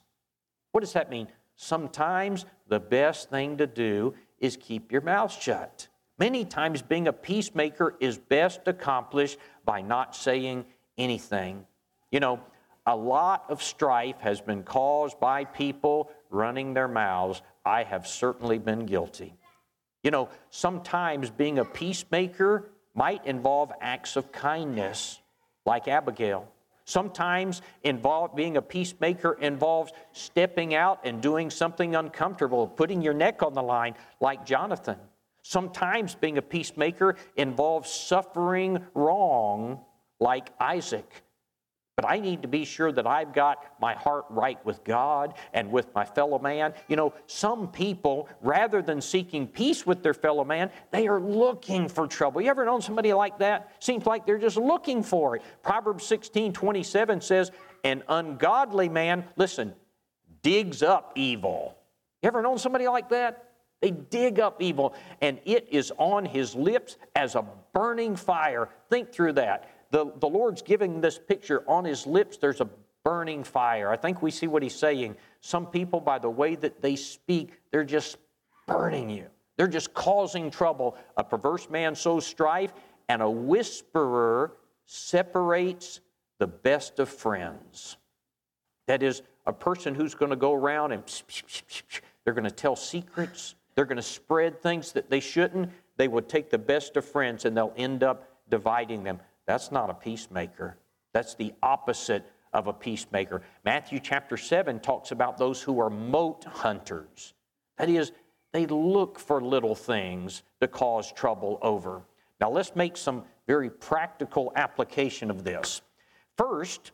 What 0.74 0.82
does 0.82 0.94
that 0.94 1.10
mean? 1.10 1.28
Sometimes 1.56 2.46
the 2.68 2.80
best 2.80 3.32
thing 3.32 3.58
to 3.58 3.66
do 3.66 4.14
is 4.40 4.58
keep 4.58 4.92
your 4.92 5.02
mouth 5.02 5.32
shut. 5.32 5.88
Many 6.18 6.46
times, 6.46 6.82
being 6.82 7.08
a 7.08 7.14
peacemaker 7.14 7.96
is 8.00 8.18
best 8.18 8.62
accomplished 8.68 9.38
by 9.66 9.82
not 9.82 10.16
saying 10.16 10.66
anything. 10.98 11.66
You 12.12 12.22
know, 12.22 12.40
a 12.86 12.96
lot 12.96 13.46
of 13.50 13.62
strife 13.62 14.20
has 14.22 14.40
been 14.40 14.64
caused 14.64 15.20
by 15.20 15.44
people 15.44 16.10
running 16.30 16.74
their 16.74 16.88
mouths. 16.88 17.42
I 17.66 17.84
have 17.84 18.08
certainly 18.08 18.60
been 18.60 18.86
guilty. 18.86 19.34
You 20.04 20.12
know, 20.12 20.30
sometimes 20.52 21.30
being 21.30 21.60
a 21.60 21.66
peacemaker 21.66 22.70
might 22.94 23.26
involve 23.26 23.74
acts 23.82 24.16
of 24.16 24.32
kindness, 24.32 25.20
like 25.66 25.88
Abigail. 25.88 26.48
Sometimes 26.86 27.64
involve, 27.84 28.36
being 28.36 28.56
a 28.56 28.62
peacemaker 28.62 29.34
involves 29.42 29.92
stepping 30.14 30.76
out 30.76 31.00
and 31.04 31.22
doing 31.22 31.50
something 31.50 31.96
uncomfortable, 31.96 32.68
putting 32.68 33.02
your 33.02 33.16
neck 33.16 33.42
on 33.42 33.54
the 33.54 33.64
line, 33.64 33.96
like 34.22 34.46
Jonathan. 34.46 34.98
Sometimes 35.48 36.16
being 36.16 36.40
a 36.40 36.42
peacemaker 36.42 37.18
involves 37.36 37.92
suffering 37.92 38.80
wrong, 38.96 39.80
like 40.20 40.50
Isaac. 40.60 41.22
But 41.96 42.10
I 42.10 42.18
need 42.18 42.42
to 42.42 42.48
be 42.48 42.66
sure 42.66 42.92
that 42.92 43.06
I've 43.06 43.32
got 43.32 43.64
my 43.80 43.94
heart 43.94 44.26
right 44.32 44.58
with 44.66 44.84
God 44.84 45.36
and 45.54 45.72
with 45.72 45.94
my 45.94 46.04
fellow 46.04 46.40
man. 46.40 46.74
You 46.88 46.96
know, 46.96 47.14
some 47.28 47.68
people, 47.68 48.28
rather 48.42 48.82
than 48.82 49.00
seeking 49.02 49.48
peace 49.48 49.86
with 49.86 50.02
their 50.02 50.16
fellow 50.16 50.44
man, 50.44 50.72
they 50.90 51.08
are 51.08 51.22
looking 51.22 51.90
for 51.90 52.08
trouble. 52.08 52.42
You 52.42 52.50
ever 52.50 52.66
known 52.66 52.82
somebody 52.82 53.14
like 53.14 53.38
that? 53.38 53.72
Seems 53.78 54.08
like 54.08 54.26
they're 54.26 54.40
just 54.40 54.58
looking 54.58 55.04
for 55.04 55.36
it. 55.36 55.44
Proverbs 55.62 56.08
16 56.08 56.54
27 56.54 57.22
says, 57.22 57.52
An 57.84 58.02
ungodly 58.10 58.90
man, 58.90 59.26
listen, 59.36 59.76
digs 60.42 60.82
up 60.82 61.12
evil. 61.14 61.78
You 62.24 62.30
ever 62.30 62.42
known 62.42 62.58
somebody 62.58 62.88
like 62.88 63.10
that? 63.10 63.45
They 63.86 63.92
dig 63.92 64.40
up 64.40 64.64
evil, 64.64 64.96
and 65.22 65.40
it 65.46 65.68
is 65.70 65.94
on 66.00 66.26
his 66.26 66.56
lips 66.56 66.98
as 67.16 67.36
a 67.36 67.46
burning 67.72 68.16
fire. 68.16 68.68
Think 68.90 69.12
through 69.12 69.34
that 69.34 69.70
the, 69.92 70.12
the 70.20 70.28
Lord's 70.28 70.64
giving 70.64 71.02
this 71.02 71.20
picture. 71.20 71.64
On 71.68 71.86
his 71.86 72.08
lips, 72.08 72.38
there's 72.38 72.62
a 72.62 72.70
burning 73.04 73.44
fire. 73.44 73.92
I 73.92 73.96
think 73.96 74.24
we 74.24 74.32
see 74.32 74.48
what 74.48 74.64
he's 74.64 74.74
saying. 74.74 75.18
Some 75.42 75.68
people, 75.68 76.00
by 76.00 76.18
the 76.18 76.32
way 76.32 76.56
that 76.56 76.82
they 76.82 76.96
speak, 76.96 77.62
they're 77.70 77.84
just 77.84 78.18
burning 78.66 79.08
you. 79.08 79.28
They're 79.56 79.68
just 79.68 79.94
causing 79.94 80.50
trouble. 80.50 80.98
A 81.18 81.24
perverse 81.24 81.70
man 81.70 81.94
sows 81.94 82.26
strife, 82.26 82.74
and 83.08 83.22
a 83.22 83.30
whisperer 83.30 84.54
separates 84.88 86.02
the 86.40 86.48
best 86.48 86.98
of 86.98 87.08
friends. 87.08 87.98
That 88.88 89.04
is, 89.04 89.22
a 89.46 89.54
person 89.54 89.94
who's 89.94 90.16
going 90.16 90.32
to 90.32 90.36
go 90.36 90.54
around 90.54 90.92
and 90.92 91.04
they're 92.24 92.34
going 92.34 92.46
to 92.46 92.50
tell 92.50 92.76
secrets, 92.76 93.54
they're 93.76 93.86
going 93.86 93.98
to 93.98 94.02
spread 94.02 94.62
things 94.62 94.94
that 94.94 95.10
they 95.10 95.20
shouldn't. 95.20 95.70
They 95.98 96.08
will 96.08 96.22
take 96.22 96.50
the 96.50 96.58
best 96.58 96.98
of 96.98 97.06
friends 97.06 97.46
and 97.46 97.56
they'll 97.56 97.74
end 97.78 98.04
up 98.04 98.30
dividing 98.50 99.04
them. 99.04 99.20
That's 99.46 99.72
not 99.72 99.90
a 99.90 99.94
peacemaker. 99.94 100.78
That's 101.14 101.36
the 101.36 101.54
opposite 101.62 102.26
of 102.54 102.68
a 102.68 102.74
peacemaker. 102.74 103.42
Matthew 103.64 104.00
chapter 104.00 104.38
7 104.38 104.80
talks 104.80 105.12
about 105.12 105.38
those 105.38 105.62
who 105.62 105.80
are 105.80 105.90
mote 105.90 106.46
hunters. 106.46 107.34
That 107.78 107.90
is, 107.90 108.14
they 108.54 108.66
look 108.66 109.20
for 109.20 109.42
little 109.42 109.76
things 109.76 110.44
to 110.62 110.68
cause 110.68 111.12
trouble 111.12 111.60
over. 111.62 112.02
Now, 112.40 112.50
let's 112.50 112.76
make 112.76 112.96
some 112.96 113.24
very 113.48 113.70
practical 113.70 114.54
application 114.56 115.30
of 115.30 115.44
this. 115.44 115.82
First, 116.38 116.92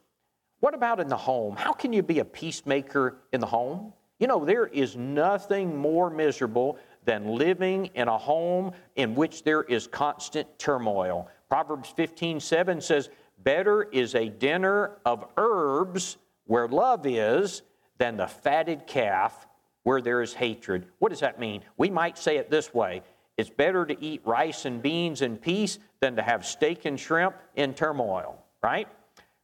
what 0.60 0.74
about 0.74 1.00
in 1.00 1.08
the 1.08 1.18
home? 1.18 1.56
How 1.56 1.74
can 1.74 1.94
you 1.94 2.04
be 2.04 2.20
a 2.20 2.26
peacemaker 2.26 3.18
in 3.32 3.40
the 3.40 3.48
home? 3.48 3.94
You 4.22 4.28
know, 4.28 4.46
there 4.46 4.68
is 4.68 4.96
nothing 4.96 5.76
more 5.76 6.12
miserable 6.12 6.78
than 7.06 7.26
living 7.26 7.88
in 7.96 8.08
a 8.08 8.18
home 8.20 8.72
in 8.96 9.16
which 9.16 9.44
there 9.44 9.64
is 9.64 9.88
constant 9.88 10.48
turmoil. 10.60 11.28
Proverbs 11.50 11.90
15 11.90 12.40
7 12.40 12.80
says, 12.82 13.10
Better 13.44 13.82
is 13.92 14.14
a 14.14 14.30
dinner 14.30 15.00
of 15.08 15.26
herbs 15.38 16.18
where 16.46 16.68
love 16.68 17.08
is 17.08 17.64
than 17.98 18.16
the 18.16 18.28
fatted 18.28 18.86
calf 18.86 19.48
where 19.84 20.02
there 20.02 20.22
is 20.22 20.36
hatred. 20.36 20.86
What 21.00 21.10
does 21.10 21.22
that 21.22 21.40
mean? 21.40 21.64
We 21.78 21.90
might 21.90 22.20
say 22.20 22.38
it 22.38 22.52
this 22.52 22.72
way 22.76 23.02
it's 23.40 23.50
better 23.50 23.88
to 23.88 24.00
eat 24.04 24.22
rice 24.24 24.66
and 24.66 24.84
beans 24.84 25.24
in 25.24 25.36
peace 25.38 25.80
than 26.00 26.16
to 26.18 26.22
have 26.22 26.46
steak 26.46 26.86
and 26.86 27.00
shrimp 27.00 27.36
in 27.56 27.74
turmoil, 27.74 28.38
right? 28.62 28.88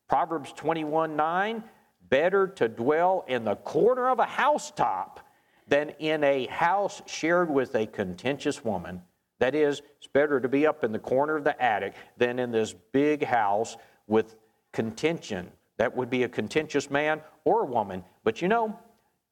Proverbs 0.08 0.54
21 0.54 1.16
9, 1.16 1.64
better 2.10 2.48
to 2.48 2.68
dwell 2.68 3.26
in 3.28 3.44
the 3.44 3.56
corner 3.56 4.10
of 4.10 4.20
a 4.20 4.26
housetop 4.26 5.20
than 5.68 5.90
in 6.00 6.24
a 6.24 6.46
house 6.48 7.02
shared 7.06 7.50
with 7.50 7.76
a 7.76 7.86
contentious 7.86 8.64
woman. 8.64 9.02
That 9.40 9.54
is, 9.54 9.82
it's 9.98 10.08
better 10.08 10.40
to 10.40 10.48
be 10.48 10.66
up 10.66 10.84
in 10.84 10.92
the 10.92 11.00
corner 11.00 11.36
of 11.38 11.44
the 11.44 11.62
attic 11.62 11.94
than 12.18 12.40
in 12.40 12.52
this 12.52 12.74
big 12.92 13.24
house 13.24 13.78
with 14.08 14.36
contention. 14.72 15.52
That 15.78 15.96
would 15.96 16.10
be 16.10 16.24
a 16.24 16.30
contentious 16.30 16.90
man 16.90 17.22
or 17.44 17.66
woman. 17.66 18.04
But 18.24 18.42
you 18.42 18.48
know, 18.48 18.80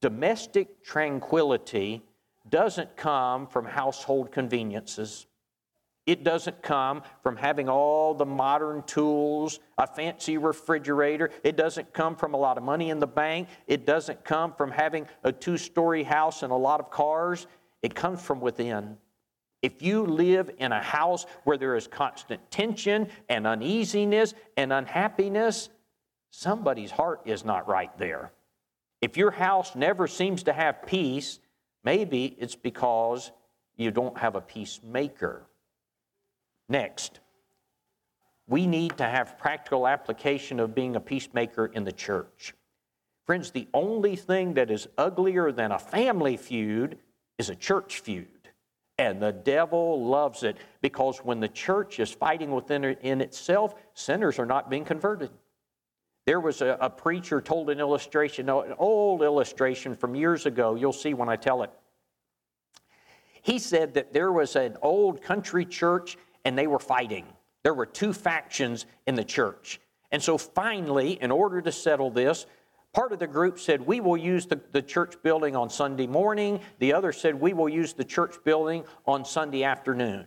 domestic 0.01 0.83
tranquility 0.83 2.03
doesn't 2.49 2.95
come 2.95 3.47
from 3.47 3.65
household 3.65 4.31
conveniences. 4.31 5.25
It 6.05 6.23
doesn't 6.23 6.61
come 6.61 7.01
from 7.23 7.35
having 7.35 7.67
all 7.67 8.13
the 8.13 8.25
modern 8.25 8.83
tools, 8.83 9.59
a 9.77 9.87
fancy 9.87 10.37
refrigerator. 10.37 11.31
It 11.43 11.57
doesn't 11.57 11.93
come 11.93 12.15
from 12.15 12.35
a 12.35 12.37
lot 12.37 12.57
of 12.57 12.63
money 12.63 12.91
in 12.91 12.99
the 12.99 13.07
bank. 13.07 13.49
It 13.65 13.85
doesn't 13.85 14.23
come 14.23 14.53
from 14.53 14.69
having 14.69 15.07
a 15.23 15.31
two 15.31 15.57
story 15.57 16.03
house 16.03 16.43
and 16.43 16.51
a 16.51 16.55
lot 16.55 16.79
of 16.79 16.91
cars. 16.91 17.47
It 17.81 17.95
comes 17.95 18.21
from 18.21 18.39
within. 18.39 18.97
If 19.63 19.81
you 19.81 20.05
live 20.05 20.51
in 20.59 20.71
a 20.71 20.81
house 20.81 21.25
where 21.43 21.57
there 21.57 21.75
is 21.75 21.87
constant 21.87 22.51
tension 22.51 23.07
and 23.27 23.47
uneasiness 23.47 24.35
and 24.57 24.71
unhappiness, 24.71 25.69
somebody's 26.29 26.91
heart 26.91 27.21
is 27.25 27.43
not 27.43 27.67
right 27.67 27.95
there. 27.97 28.31
If 29.01 29.17
your 29.17 29.31
house 29.31 29.75
never 29.75 30.07
seems 30.07 30.43
to 30.43 30.53
have 30.53 30.85
peace, 30.85 31.39
maybe 31.83 32.35
it's 32.37 32.55
because 32.55 33.31
you 33.75 33.89
don't 33.89 34.17
have 34.19 34.35
a 34.35 34.41
peacemaker. 34.41 35.47
Next, 36.67 37.19
we 38.47 38.67
need 38.67 38.97
to 38.97 39.03
have 39.03 39.37
practical 39.37 39.87
application 39.87 40.59
of 40.59 40.75
being 40.75 40.95
a 40.95 40.99
peacemaker 40.99 41.67
in 41.67 41.83
the 41.83 41.91
church. 41.91 42.53
Friends, 43.25 43.51
the 43.51 43.67
only 43.73 44.15
thing 44.15 44.53
that 44.53 44.69
is 44.69 44.87
uglier 44.97 45.51
than 45.51 45.71
a 45.71 45.79
family 45.79 46.37
feud 46.37 46.99
is 47.37 47.49
a 47.49 47.55
church 47.55 47.99
feud. 47.99 48.27
And 48.97 49.21
the 49.21 49.31
devil 49.31 50.05
loves 50.05 50.43
it 50.43 50.57
because 50.81 51.17
when 51.19 51.39
the 51.39 51.49
church 51.49 51.99
is 51.99 52.11
fighting 52.11 52.51
within 52.51 52.83
in 52.83 53.19
itself, 53.19 53.75
sinners 53.93 54.39
are 54.39 54.45
not 54.45 54.69
being 54.69 54.85
converted. 54.85 55.31
There 56.25 56.39
was 56.39 56.61
a, 56.61 56.77
a 56.79 56.89
preacher 56.89 57.41
told 57.41 57.69
an 57.69 57.79
illustration, 57.79 58.49
an 58.49 58.73
old 58.77 59.21
illustration 59.21 59.95
from 59.95 60.15
years 60.15 60.45
ago. 60.45 60.75
You'll 60.75 60.93
see 60.93 61.13
when 61.13 61.29
I 61.29 61.35
tell 61.35 61.63
it. 61.63 61.71
He 63.41 63.59
said 63.59 63.93
that 63.95 64.13
there 64.13 64.31
was 64.31 64.55
an 64.55 64.77
old 64.81 65.21
country 65.21 65.65
church 65.65 66.17
and 66.45 66.57
they 66.57 66.67
were 66.67 66.79
fighting. 66.79 67.25
There 67.63 67.73
were 67.73 67.85
two 67.85 68.13
factions 68.13 68.85
in 69.07 69.15
the 69.15 69.23
church. 69.23 69.81
And 70.11 70.21
so 70.21 70.37
finally, 70.37 71.21
in 71.21 71.31
order 71.31 71.61
to 71.61 71.71
settle 71.71 72.11
this, 72.11 72.45
part 72.93 73.11
of 73.11 73.19
the 73.19 73.27
group 73.27 73.59
said, 73.59 73.81
We 73.81 73.99
will 73.99 74.15
use 74.15 74.45
the, 74.45 74.61
the 74.71 74.81
church 74.81 75.15
building 75.23 75.55
on 75.55 75.69
Sunday 75.69 76.07
morning. 76.07 76.61
The 76.79 76.93
other 76.93 77.11
said, 77.11 77.35
We 77.35 77.53
will 77.53 77.67
use 77.67 77.93
the 77.93 78.05
church 78.05 78.35
building 78.43 78.85
on 79.05 79.25
Sunday 79.25 79.63
afternoon. 79.63 80.25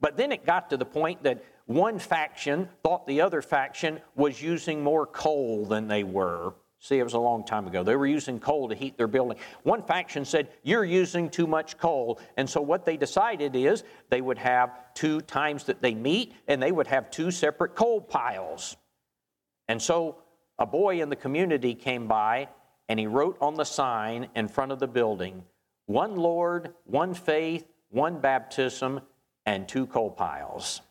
But 0.00 0.16
then 0.16 0.30
it 0.30 0.44
got 0.44 0.70
to 0.70 0.76
the 0.76 0.84
point 0.84 1.22
that 1.22 1.42
one 1.66 1.98
faction 1.98 2.68
thought 2.82 3.06
the 3.06 3.22
other 3.22 3.40
faction 3.40 4.00
was 4.14 4.42
using 4.42 4.82
more 4.82 5.06
coal 5.06 5.64
than 5.64 5.88
they 5.88 6.04
were. 6.04 6.52
See, 6.84 6.98
it 6.98 7.02
was 7.02 7.14
a 7.14 7.18
long 7.18 7.46
time 7.46 7.66
ago. 7.66 7.82
They 7.82 7.96
were 7.96 8.06
using 8.06 8.38
coal 8.38 8.68
to 8.68 8.74
heat 8.74 8.98
their 8.98 9.06
building. 9.06 9.38
One 9.62 9.82
faction 9.82 10.26
said, 10.26 10.50
You're 10.62 10.84
using 10.84 11.30
too 11.30 11.46
much 11.46 11.78
coal. 11.78 12.20
And 12.36 12.48
so 12.48 12.60
what 12.60 12.84
they 12.84 12.98
decided 12.98 13.56
is 13.56 13.84
they 14.10 14.20
would 14.20 14.36
have 14.36 14.92
two 14.92 15.22
times 15.22 15.64
that 15.64 15.80
they 15.80 15.94
meet 15.94 16.34
and 16.46 16.62
they 16.62 16.72
would 16.72 16.86
have 16.88 17.10
two 17.10 17.30
separate 17.30 17.74
coal 17.74 18.02
piles. 18.02 18.76
And 19.66 19.80
so 19.80 20.18
a 20.58 20.66
boy 20.66 21.00
in 21.00 21.08
the 21.08 21.16
community 21.16 21.74
came 21.74 22.06
by 22.06 22.50
and 22.90 23.00
he 23.00 23.06
wrote 23.06 23.38
on 23.40 23.54
the 23.54 23.64
sign 23.64 24.28
in 24.36 24.46
front 24.46 24.70
of 24.70 24.78
the 24.78 24.86
building, 24.86 25.42
One 25.86 26.16
Lord, 26.16 26.74
one 26.84 27.14
faith, 27.14 27.64
one 27.88 28.20
baptism, 28.20 29.00
and 29.46 29.66
two 29.66 29.86
coal 29.86 30.10
piles. 30.10 30.82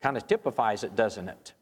Kind 0.00 0.16
of 0.16 0.26
typifies 0.26 0.84
it, 0.84 0.96
doesn't 0.96 1.28
it? 1.28 1.52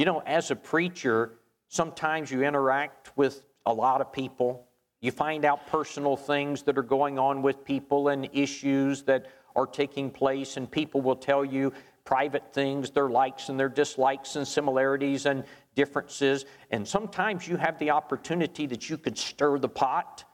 You 0.00 0.06
know, 0.06 0.22
as 0.24 0.50
a 0.50 0.56
preacher, 0.56 1.32
sometimes 1.68 2.30
you 2.30 2.42
interact 2.42 3.14
with 3.18 3.44
a 3.66 3.74
lot 3.74 4.00
of 4.00 4.14
people. 4.14 4.66
You 5.02 5.10
find 5.10 5.44
out 5.44 5.66
personal 5.66 6.16
things 6.16 6.62
that 6.62 6.78
are 6.78 6.82
going 6.82 7.18
on 7.18 7.42
with 7.42 7.66
people 7.66 8.08
and 8.08 8.26
issues 8.32 9.02
that 9.02 9.26
are 9.54 9.66
taking 9.66 10.10
place, 10.10 10.56
and 10.56 10.70
people 10.70 11.02
will 11.02 11.16
tell 11.16 11.44
you 11.44 11.74
private 12.06 12.54
things, 12.54 12.90
their 12.90 13.10
likes 13.10 13.50
and 13.50 13.60
their 13.60 13.68
dislikes, 13.68 14.36
and 14.36 14.48
similarities 14.48 15.26
and 15.26 15.44
differences. 15.74 16.46
And 16.70 16.88
sometimes 16.88 17.46
you 17.46 17.58
have 17.58 17.78
the 17.78 17.90
opportunity 17.90 18.64
that 18.68 18.88
you 18.88 18.96
could 18.96 19.18
stir 19.18 19.58
the 19.58 19.68
pot, 19.68 20.24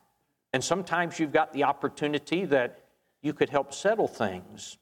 and 0.53 0.63
sometimes 0.63 1.19
you've 1.19 1.33
got 1.33 1.53
the 1.53 1.65
opportunity 1.65 2.45
that 2.45 2.85
you 3.21 3.33
could 3.33 3.51
help 3.51 3.75
settle 3.75 4.07
things. 4.07 4.79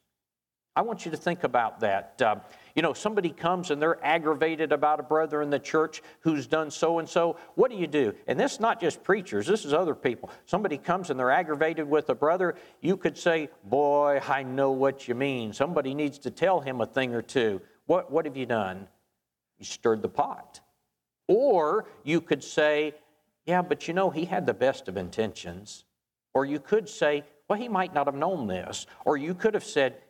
I 0.75 0.81
want 0.81 1.05
you 1.05 1.11
to 1.11 1.17
think 1.17 1.43
about 1.43 1.79
that. 1.79 2.21
Uh, 2.21 2.35
you 2.75 2.81
know, 2.81 2.91
somebody 2.91 3.29
comes 3.29 3.71
and 3.71 3.81
they're 3.81 4.03
aggravated 4.05 4.73
about 4.73 4.99
a 4.99 5.03
brother 5.03 5.41
in 5.41 5.49
the 5.49 5.59
church 5.59 6.03
who's 6.19 6.45
done 6.45 6.69
so 6.69 6.99
and 6.99 7.07
so. 7.07 7.37
What 7.55 7.71
do 7.71 7.77
you 7.77 7.87
do? 7.87 8.13
And 8.27 8.37
this 8.37 8.53
is 8.53 8.59
not 8.59 8.81
just 8.81 9.01
preachers, 9.01 9.47
this 9.47 9.63
is 9.63 9.73
other 9.73 9.95
people. 9.95 10.29
Somebody 10.45 10.77
comes 10.77 11.09
and 11.09 11.17
they're 11.17 11.31
aggravated 11.31 11.89
with 11.89 12.09
a 12.09 12.15
brother. 12.15 12.55
You 12.81 12.97
could 12.97 13.17
say, 13.17 13.49
Boy, 13.63 14.19
I 14.27 14.43
know 14.43 14.71
what 14.71 15.07
you 15.07 15.15
mean. 15.15 15.53
Somebody 15.53 15.93
needs 15.93 16.19
to 16.19 16.31
tell 16.31 16.59
him 16.59 16.81
a 16.81 16.85
thing 16.85 17.15
or 17.15 17.21
two. 17.21 17.61
What, 17.85 18.11
what 18.11 18.25
have 18.25 18.35
you 18.35 18.45
done? 18.45 18.87
You 19.57 19.65
stirred 19.65 20.01
the 20.01 20.09
pot. 20.09 20.59
Or 21.27 21.85
you 22.03 22.19
could 22.19 22.43
say, 22.43 22.93
Yeah, 23.45 23.61
but 23.61 23.87
you 23.87 23.93
know, 23.93 24.09
he 24.09 24.25
had 24.25 24.45
the 24.45 24.53
best 24.53 24.89
of 24.89 24.97
intentions. 24.97 25.85
Or 26.33 26.43
you 26.43 26.59
could 26.59 26.89
say, 26.89 27.23
Well, 27.47 27.57
he 27.57 27.69
might 27.69 27.93
not 27.93 28.07
have 28.07 28.15
known 28.15 28.47
this. 28.47 28.85
Or 29.05 29.15
you 29.15 29.33
could 29.33 29.53
have 29.53 29.63
said, 29.63 30.01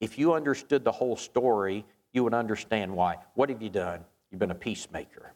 if 0.00 0.18
you 0.18 0.32
understood 0.32 0.82
the 0.82 0.92
whole 0.92 1.16
story, 1.16 1.84
you 2.12 2.24
would 2.24 2.34
understand 2.34 2.94
why. 2.94 3.16
What 3.34 3.48
have 3.48 3.62
you 3.62 3.70
done? 3.70 4.04
You've 4.30 4.40
been 4.40 4.50
a 4.50 4.54
peacemaker. 4.54 5.32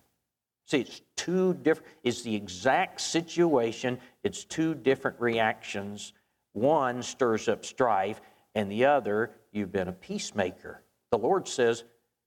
See, 0.67 0.81
it's 0.81 1.03
two 1.17 1.55
different, 1.55 1.93
it's 2.03 2.23
the 2.23 2.35
exact 2.35 3.01
situation, 3.01 3.99
it's 4.23 4.45
two 4.45 4.75
different 4.75 5.21
reactions. 5.21 6.15
One 6.53 7.03
stirs 7.03 7.49
up 7.49 7.65
strife, 7.65 8.21
and 8.55 8.71
the 8.71 8.87
other, 8.87 9.33
you've 9.53 9.73
been 9.73 9.89
a 9.89 9.93
peacemaker. 9.93 10.83
The 11.11 11.19
Lord 11.19 11.49
says, 11.49 11.85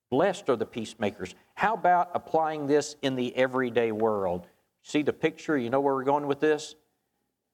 Blessed 0.09 0.49
are 0.49 0.55
the 0.55 0.65
peacemakers. 0.65 1.35
How 1.55 1.73
about 1.73 2.11
applying 2.13 2.67
this 2.67 2.95
in 3.01 3.15
the 3.15 3.35
everyday 3.35 3.91
world? 3.91 4.47
See 4.81 5.01
the 5.01 5.13
picture? 5.13 5.57
You 5.57 5.69
know 5.69 5.81
where 5.81 5.95
we're 5.95 6.03
going 6.03 6.27
with 6.27 6.39
this? 6.39 6.75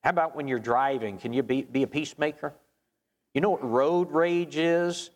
How 0.03 0.11
about 0.11 0.35
when 0.35 0.47
you're 0.47 0.59
driving? 0.59 1.17
Can 1.17 1.33
you 1.33 1.41
be, 1.41 1.63
be 1.63 1.83
a 1.83 1.87
peacemaker? 1.87 2.53
You 3.33 3.41
know 3.41 3.49
what 3.49 3.67
road 3.67 4.11
rage 4.11 4.57
is? 4.57 5.09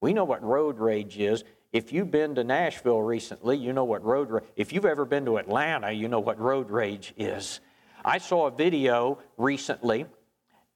We 0.00 0.12
know 0.12 0.24
what 0.24 0.42
road 0.42 0.78
rage 0.78 1.18
is. 1.18 1.44
If 1.72 1.92
you've 1.92 2.10
been 2.10 2.34
to 2.36 2.44
Nashville 2.44 3.02
recently, 3.02 3.56
you 3.56 3.72
know 3.72 3.84
what 3.84 4.04
road 4.04 4.30
rage. 4.30 4.44
If 4.56 4.72
you've 4.72 4.84
ever 4.84 5.04
been 5.04 5.24
to 5.26 5.38
Atlanta, 5.38 5.90
you 5.90 6.08
know 6.08 6.20
what 6.20 6.38
road 6.40 6.70
rage 6.70 7.12
is. 7.16 7.60
I 8.04 8.18
saw 8.18 8.46
a 8.46 8.50
video 8.50 9.18
recently 9.36 10.06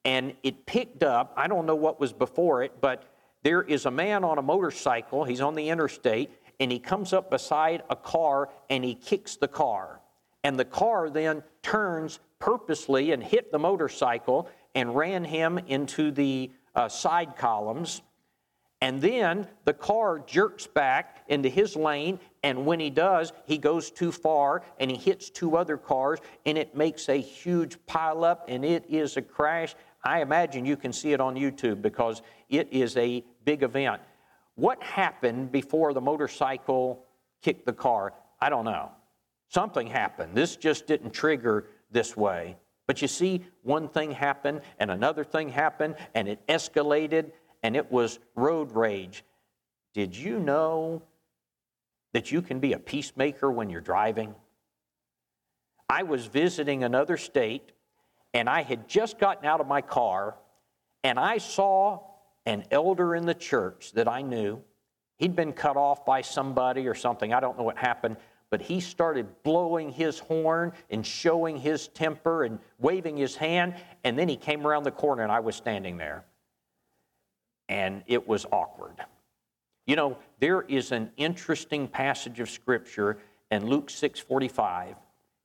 and 0.05 0.33
it 0.43 0.65
picked 0.65 1.03
up, 1.03 1.33
I 1.37 1.47
don't 1.47 1.65
know 1.65 1.75
what 1.75 1.99
was 1.99 2.11
before 2.11 2.63
it, 2.63 2.81
but 2.81 3.05
there 3.43 3.61
is 3.61 3.85
a 3.85 3.91
man 3.91 4.23
on 4.23 4.37
a 4.37 4.41
motorcycle, 4.41 5.23
he's 5.23 5.41
on 5.41 5.55
the 5.55 5.69
interstate, 5.69 6.31
and 6.59 6.71
he 6.71 6.79
comes 6.79 7.13
up 7.13 7.31
beside 7.31 7.83
a 7.89 7.95
car 7.95 8.49
and 8.69 8.83
he 8.83 8.93
kicks 8.93 9.37
the 9.37 9.47
car. 9.47 10.01
And 10.43 10.59
the 10.59 10.65
car 10.65 11.09
then 11.09 11.43
turns 11.61 12.19
purposely 12.39 13.11
and 13.11 13.23
hit 13.23 13.51
the 13.51 13.59
motorcycle 13.59 14.49
and 14.75 14.95
ran 14.95 15.23
him 15.23 15.57
into 15.57 16.11
the 16.11 16.51
uh, 16.75 16.89
side 16.89 17.37
columns. 17.37 18.01
And 18.83 19.01
then 19.01 19.47
the 19.63 19.71
car 19.73 20.19
jerks 20.19 20.67
back 20.67 21.23
into 21.29 21.47
his 21.47 21.77
lane, 21.77 22.19
and 22.43 22.65
when 22.65 22.81
he 22.81 22.89
does, 22.89 23.31
he 23.45 23.57
goes 23.57 23.89
too 23.89 24.11
far 24.11 24.61
and 24.77 24.91
he 24.91 24.97
hits 24.97 25.29
two 25.29 25.55
other 25.55 25.77
cars, 25.77 26.19
and 26.45 26.57
it 26.57 26.75
makes 26.75 27.07
a 27.07 27.15
huge 27.15 27.77
pileup, 27.85 28.39
and 28.49 28.65
it 28.65 28.83
is 28.89 29.15
a 29.15 29.21
crash. 29.21 29.73
I 30.03 30.21
imagine 30.21 30.65
you 30.65 30.75
can 30.75 30.91
see 30.91 31.13
it 31.13 31.21
on 31.21 31.35
YouTube 31.35 31.81
because 31.81 32.23
it 32.49 32.67
is 32.73 32.97
a 32.97 33.23
big 33.45 33.63
event. 33.63 34.01
What 34.55 34.83
happened 34.83 35.49
before 35.49 35.93
the 35.93 36.01
motorcycle 36.01 37.05
kicked 37.41 37.65
the 37.65 37.71
car? 37.71 38.11
I 38.41 38.49
don't 38.49 38.65
know. 38.65 38.91
Something 39.47 39.87
happened. 39.87 40.35
This 40.35 40.57
just 40.57 40.87
didn't 40.87 41.11
trigger 41.11 41.67
this 41.89 42.17
way. 42.17 42.57
But 42.85 43.01
you 43.01 43.07
see, 43.07 43.45
one 43.61 43.87
thing 43.87 44.11
happened 44.11 44.59
and 44.77 44.91
another 44.91 45.23
thing 45.23 45.47
happened 45.47 45.95
and 46.13 46.27
it 46.27 46.45
escalated 46.47 47.31
and 47.63 47.75
it 47.75 47.91
was 47.91 48.19
road 48.35 48.71
rage. 48.73 49.23
Did 49.93 50.15
you 50.15 50.39
know 50.39 51.01
that 52.13 52.31
you 52.31 52.41
can 52.41 52.59
be 52.59 52.73
a 52.73 52.79
peacemaker 52.79 53.51
when 53.51 53.69
you're 53.69 53.81
driving? 53.81 54.35
I 55.89 56.03
was 56.03 56.25
visiting 56.25 56.83
another 56.83 57.17
state 57.17 57.71
and 58.33 58.49
I 58.49 58.61
had 58.61 58.87
just 58.87 59.17
gotten 59.17 59.45
out 59.45 59.61
of 59.61 59.67
my 59.67 59.81
car 59.81 60.35
and 61.03 61.19
I 61.19 61.37
saw 61.37 62.01
an 62.45 62.65
elder 62.71 63.15
in 63.15 63.25
the 63.25 63.33
church 63.33 63.93
that 63.93 64.07
I 64.07 64.21
knew. 64.21 64.61
He'd 65.17 65.35
been 65.35 65.53
cut 65.53 65.77
off 65.77 66.05
by 66.05 66.21
somebody 66.21 66.87
or 66.87 66.95
something. 66.95 67.33
I 67.33 67.39
don't 67.39 67.57
know 67.57 67.63
what 67.63 67.77
happened 67.77 68.17
but 68.53 68.61
he 68.61 68.79
started 68.79 69.25
blowing 69.41 69.89
his 69.89 70.19
horn 70.19 70.73
and 70.91 71.03
showing 71.03 71.57
his 71.57 71.87
temper 71.87 72.43
and 72.43 72.59
waving 72.77 73.17
his 73.17 73.35
hand. 73.35 73.73
And 74.03 74.15
then 74.15 74.29
he 74.29 74.35
came 74.35 74.67
around 74.67 74.83
the 74.83 74.91
corner 74.91 75.23
and 75.23 75.31
I 75.31 75.39
was 75.39 75.55
standing 75.55 75.97
there. 75.97 76.23
And 77.69 78.03
it 78.07 78.27
was 78.27 78.45
awkward. 78.51 79.03
You 79.85 79.95
know, 79.95 80.17
there 80.39 80.61
is 80.61 80.91
an 80.91 81.11
interesting 81.17 81.87
passage 81.87 82.39
of 82.39 82.49
scripture 82.49 83.17
in 83.51 83.65
Luke 83.67 83.89
6:45. 83.89 84.95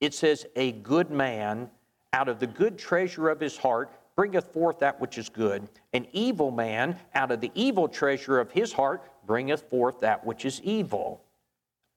It 0.00 0.14
says, 0.14 0.46
"A 0.56 0.72
good 0.72 1.10
man 1.10 1.70
out 2.12 2.28
of 2.28 2.38
the 2.38 2.46
good 2.46 2.78
treasure 2.78 3.28
of 3.28 3.40
his 3.40 3.56
heart 3.56 3.90
bringeth 4.14 4.52
forth 4.52 4.78
that 4.80 5.00
which 5.00 5.18
is 5.18 5.28
good. 5.28 5.68
An 5.92 6.06
evil 6.12 6.50
man 6.50 6.98
out 7.14 7.30
of 7.30 7.40
the 7.40 7.52
evil 7.54 7.88
treasure 7.88 8.40
of 8.40 8.50
his 8.52 8.72
heart 8.72 9.02
bringeth 9.26 9.68
forth 9.68 10.00
that 10.00 10.24
which 10.24 10.44
is 10.44 10.60
evil." 10.62 11.24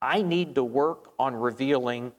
I 0.01 0.23
need 0.23 0.55
to 0.55 0.63
work 0.63 1.13
on 1.19 1.36
revealing 1.36 2.12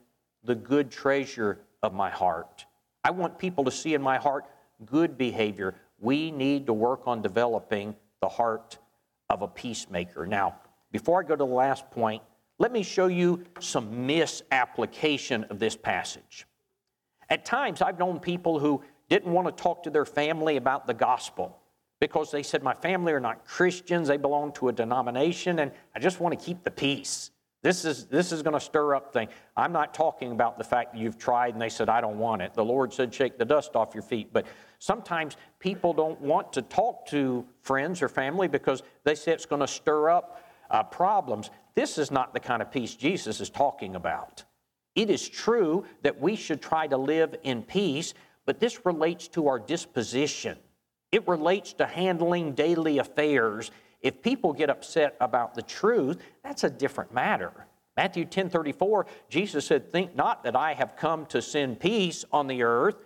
the 0.44 0.54
good 0.54 0.90
treasure 0.90 1.58
of 1.82 1.92
my 1.92 2.10
heart. 2.10 2.64
I 3.04 3.10
want 3.10 3.38
people 3.38 3.64
to 3.64 3.72
see 3.72 3.94
in 3.94 4.02
my 4.02 4.18
heart 4.18 4.46
good 4.84 5.18
behavior. 5.18 5.74
We 6.02 6.32
need 6.32 6.66
to 6.66 6.72
work 6.72 7.06
on 7.06 7.22
developing 7.22 7.94
the 8.20 8.28
heart 8.28 8.76
of 9.30 9.42
a 9.42 9.48
peacemaker. 9.48 10.26
Now, 10.26 10.56
before 10.90 11.20
I 11.20 11.22
go 11.22 11.36
to 11.36 11.36
the 11.36 11.46
last 11.46 11.90
point, 11.92 12.22
let 12.58 12.72
me 12.72 12.82
show 12.82 13.06
you 13.06 13.44
some 13.60 14.06
misapplication 14.06 15.44
of 15.44 15.60
this 15.60 15.76
passage. 15.76 16.46
At 17.30 17.44
times, 17.44 17.80
I've 17.80 18.00
known 18.00 18.18
people 18.18 18.58
who 18.58 18.82
didn't 19.08 19.32
want 19.32 19.46
to 19.46 19.62
talk 19.62 19.84
to 19.84 19.90
their 19.90 20.04
family 20.04 20.56
about 20.56 20.88
the 20.88 20.94
gospel 20.94 21.56
because 22.00 22.32
they 22.32 22.42
said, 22.42 22.64
My 22.64 22.74
family 22.74 23.12
are 23.12 23.20
not 23.20 23.46
Christians, 23.46 24.08
they 24.08 24.16
belong 24.16 24.52
to 24.54 24.68
a 24.68 24.72
denomination, 24.72 25.60
and 25.60 25.70
I 25.94 26.00
just 26.00 26.18
want 26.18 26.36
to 26.36 26.44
keep 26.44 26.64
the 26.64 26.70
peace. 26.70 27.30
This 27.62 27.84
is, 27.84 28.06
this 28.06 28.32
is 28.32 28.42
going 28.42 28.54
to 28.54 28.60
stir 28.60 28.96
up 28.96 29.12
things. 29.12 29.30
I'm 29.56 29.72
not 29.72 29.94
talking 29.94 30.32
about 30.32 30.58
the 30.58 30.64
fact 30.64 30.92
that 30.92 30.98
you've 31.00 31.16
tried 31.16 31.54
and 31.54 31.62
they 31.62 31.68
said, 31.68 31.88
I 31.88 32.00
don't 32.00 32.18
want 32.18 32.42
it. 32.42 32.54
The 32.54 32.64
Lord 32.64 32.92
said, 32.92 33.14
shake 33.14 33.38
the 33.38 33.44
dust 33.44 33.76
off 33.76 33.94
your 33.94 34.02
feet. 34.02 34.32
But 34.32 34.46
sometimes 34.82 35.36
people 35.60 35.92
don't 35.92 36.20
want 36.20 36.52
to 36.52 36.60
talk 36.60 37.06
to 37.06 37.46
friends 37.60 38.02
or 38.02 38.08
family 38.08 38.48
because 38.48 38.82
they 39.04 39.14
say 39.14 39.30
it's 39.30 39.46
going 39.46 39.60
to 39.60 39.68
stir 39.68 40.10
up 40.10 40.44
uh, 40.72 40.82
problems. 40.82 41.50
This 41.76 41.98
is 41.98 42.10
not 42.10 42.34
the 42.34 42.40
kind 42.40 42.60
of 42.60 42.72
peace 42.72 42.96
Jesus 42.96 43.40
is 43.40 43.48
talking 43.48 43.94
about. 43.94 44.42
It 44.96 45.08
is 45.08 45.28
true 45.28 45.84
that 46.02 46.20
we 46.20 46.34
should 46.34 46.60
try 46.60 46.88
to 46.88 46.96
live 46.96 47.36
in 47.44 47.62
peace, 47.62 48.14
but 48.44 48.58
this 48.58 48.84
relates 48.84 49.28
to 49.28 49.46
our 49.46 49.60
disposition. 49.60 50.58
It 51.12 51.28
relates 51.28 51.72
to 51.74 51.86
handling 51.86 52.52
daily 52.52 52.98
affairs. 52.98 53.70
If 54.00 54.20
people 54.20 54.52
get 54.52 54.68
upset 54.68 55.16
about 55.20 55.54
the 55.54 55.62
truth, 55.62 56.18
that's 56.42 56.64
a 56.64 56.70
different 56.70 57.14
matter. 57.14 57.52
Matthew 57.96 58.24
10 58.24 58.50
34, 58.50 59.06
Jesus 59.28 59.64
said, 59.64 59.92
Think 59.92 60.16
not 60.16 60.42
that 60.42 60.56
I 60.56 60.74
have 60.74 60.96
come 60.96 61.24
to 61.26 61.40
send 61.40 61.78
peace 61.78 62.24
on 62.32 62.48
the 62.48 62.64
earth. 62.64 62.96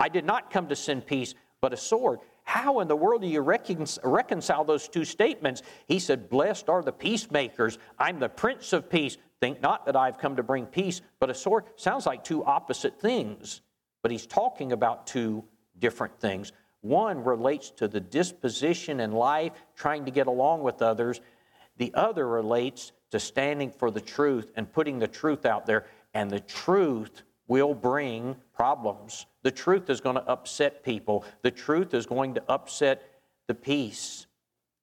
I 0.00 0.08
did 0.08 0.24
not 0.24 0.50
come 0.50 0.68
to 0.68 0.76
send 0.76 1.06
peace, 1.06 1.34
but 1.60 1.72
a 1.72 1.76
sword. 1.76 2.20
How 2.44 2.80
in 2.80 2.88
the 2.88 2.96
world 2.96 3.22
do 3.22 3.28
you 3.28 3.40
reconcile 3.42 4.64
those 4.64 4.88
two 4.88 5.04
statements? 5.04 5.62
He 5.86 5.98
said, 5.98 6.30
Blessed 6.30 6.68
are 6.68 6.82
the 6.82 6.92
peacemakers. 6.92 7.78
I'm 7.98 8.18
the 8.18 8.28
Prince 8.28 8.72
of 8.72 8.88
Peace. 8.88 9.18
Think 9.40 9.60
not 9.60 9.86
that 9.86 9.96
I've 9.96 10.18
come 10.18 10.36
to 10.36 10.42
bring 10.42 10.66
peace, 10.66 11.02
but 11.20 11.30
a 11.30 11.34
sword. 11.34 11.64
Sounds 11.76 12.06
like 12.06 12.24
two 12.24 12.44
opposite 12.44 13.00
things, 13.00 13.60
but 14.02 14.10
he's 14.10 14.26
talking 14.26 14.72
about 14.72 15.06
two 15.06 15.44
different 15.78 16.18
things. 16.20 16.52
One 16.80 17.22
relates 17.22 17.70
to 17.72 17.88
the 17.88 18.00
disposition 18.00 19.00
in 19.00 19.12
life, 19.12 19.52
trying 19.76 20.04
to 20.06 20.10
get 20.10 20.26
along 20.26 20.62
with 20.62 20.80
others. 20.80 21.20
The 21.76 21.92
other 21.94 22.26
relates 22.26 22.92
to 23.10 23.20
standing 23.20 23.70
for 23.70 23.90
the 23.90 24.00
truth 24.00 24.50
and 24.56 24.72
putting 24.72 24.98
the 24.98 25.08
truth 25.08 25.44
out 25.44 25.66
there. 25.66 25.86
And 26.14 26.30
the 26.30 26.40
truth 26.40 27.22
will 27.46 27.74
bring 27.74 28.36
problems. 28.54 29.26
The 29.48 29.52
truth 29.52 29.88
is 29.88 30.02
going 30.02 30.16
to 30.16 30.28
upset 30.28 30.82
people. 30.82 31.24
The 31.40 31.50
truth 31.50 31.94
is 31.94 32.04
going 32.04 32.34
to 32.34 32.42
upset 32.50 33.14
the 33.46 33.54
peace. 33.54 34.26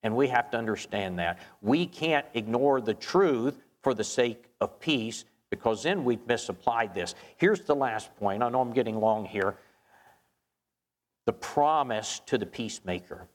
And 0.01 0.15
we 0.15 0.27
have 0.29 0.49
to 0.49 0.57
understand 0.57 1.19
that. 1.19 1.37
We 1.61 1.85
can't 1.85 2.25
ignore 2.33 2.81
the 2.81 2.95
truth 2.95 3.61
for 3.83 3.93
the 3.93 4.03
sake 4.03 4.45
of 4.59 4.79
peace 4.79 5.25
because 5.51 5.83
then 5.83 6.03
we've 6.03 6.25
misapplied 6.25 6.95
this. 6.95 7.13
Here's 7.37 7.61
the 7.61 7.75
last 7.75 8.09
point. 8.15 8.41
I 8.41 8.49
know 8.49 8.59
I'm 8.59 8.73
getting 8.73 8.99
long 8.99 9.25
here 9.25 9.55
the 11.27 11.33
promise 11.33 12.23
to 12.25 12.39
the 12.39 12.47
peacemaker. 12.47 13.27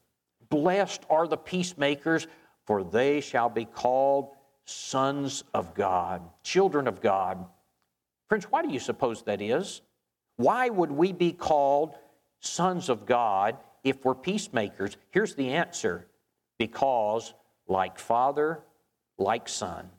Blessed 0.48 1.04
are 1.08 1.28
the 1.28 1.36
peacemakers, 1.36 2.26
for 2.66 2.82
they 2.82 3.20
shall 3.20 3.48
be 3.48 3.66
called 3.66 4.30
sons 4.64 5.44
of 5.54 5.74
God, 5.74 6.22
children 6.42 6.88
of 6.88 7.00
God. 7.00 7.46
Friends, 8.28 8.46
why 8.50 8.62
do 8.62 8.68
you 8.72 8.80
suppose 8.80 9.22
that 9.22 9.40
is? 9.40 9.82
Why 10.40 10.70
would 10.70 10.90
we 10.90 11.12
be 11.12 11.32
called 11.32 11.96
sons 12.38 12.88
of 12.88 13.04
God 13.04 13.58
if 13.84 14.06
we're 14.06 14.14
peacemakers? 14.14 14.96
Here's 15.10 15.34
the 15.34 15.50
answer 15.50 16.06
because, 16.58 17.34
like 17.68 17.98
Father, 17.98 18.60
like 19.18 19.50
Son. 19.50 19.90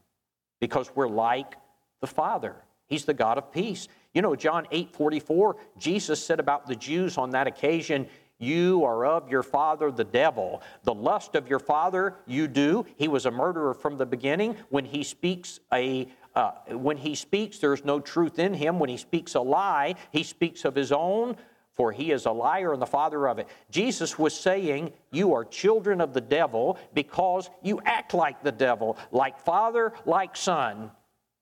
Because 0.60 0.90
we're 0.96 1.08
like 1.08 1.58
the 2.00 2.08
Father. 2.08 2.56
He's 2.88 3.06
the 3.06 3.14
God 3.14 3.38
of 3.38 3.52
peace. 3.52 3.88
You 4.16 4.24
know, 4.24 4.36
John 4.36 4.66
8 4.72 4.92
44, 4.92 5.58
Jesus 5.78 6.26
said 6.26 6.40
about 6.40 6.66
the 6.66 6.76
Jews 6.76 7.20
on 7.20 7.30
that 7.30 7.46
occasion, 7.46 8.08
you 8.40 8.84
are 8.84 9.06
of 9.06 9.30
your 9.30 9.44
father, 9.44 9.92
the 9.92 10.04
devil. 10.04 10.64
The 10.84 10.94
lust 10.96 11.36
of 11.36 11.48
your 11.48 11.60
father 11.60 12.16
you 12.26 12.48
do. 12.48 12.88
He 12.96 13.08
was 13.08 13.28
a 13.28 13.32
murderer 13.32 13.76
from 13.76 14.00
the 14.00 14.06
beginning. 14.08 14.58
When 14.70 14.86
he 14.86 15.04
speaks 15.04 15.60
a 15.72 16.08
uh, 16.36 16.52
when 16.70 16.98
he 16.98 17.16
speaks, 17.16 17.60
there's 17.60 17.84
no 17.84 18.00
truth 18.00 18.40
in 18.40 18.54
him. 18.54 18.80
When 18.80 18.90
he 18.90 18.98
speaks 18.98 19.36
a 19.36 19.42
lie, 19.42 19.96
he 20.12 20.24
speaks 20.24 20.66
of 20.66 20.76
his 20.76 20.92
own, 20.92 21.36
for 21.74 21.92
he 21.92 22.12
is 22.12 22.26
a 22.26 22.32
liar 22.32 22.74
and 22.74 22.82
the 22.82 22.88
father 22.88 23.28
of 23.28 23.40
it. 23.40 23.48
Jesus 23.70 24.18
was 24.18 24.38
saying, 24.38 24.94
You 25.12 25.34
are 25.34 25.44
children 25.44 26.00
of 26.00 26.14
the 26.14 26.22
devil 26.22 26.78
because 26.94 27.50
you 27.62 27.82
act 27.86 28.14
like 28.14 28.44
the 28.44 28.52
devil, 28.52 28.98
like 29.12 29.40
father, 29.40 29.94
like 30.06 30.36
son. 30.36 30.92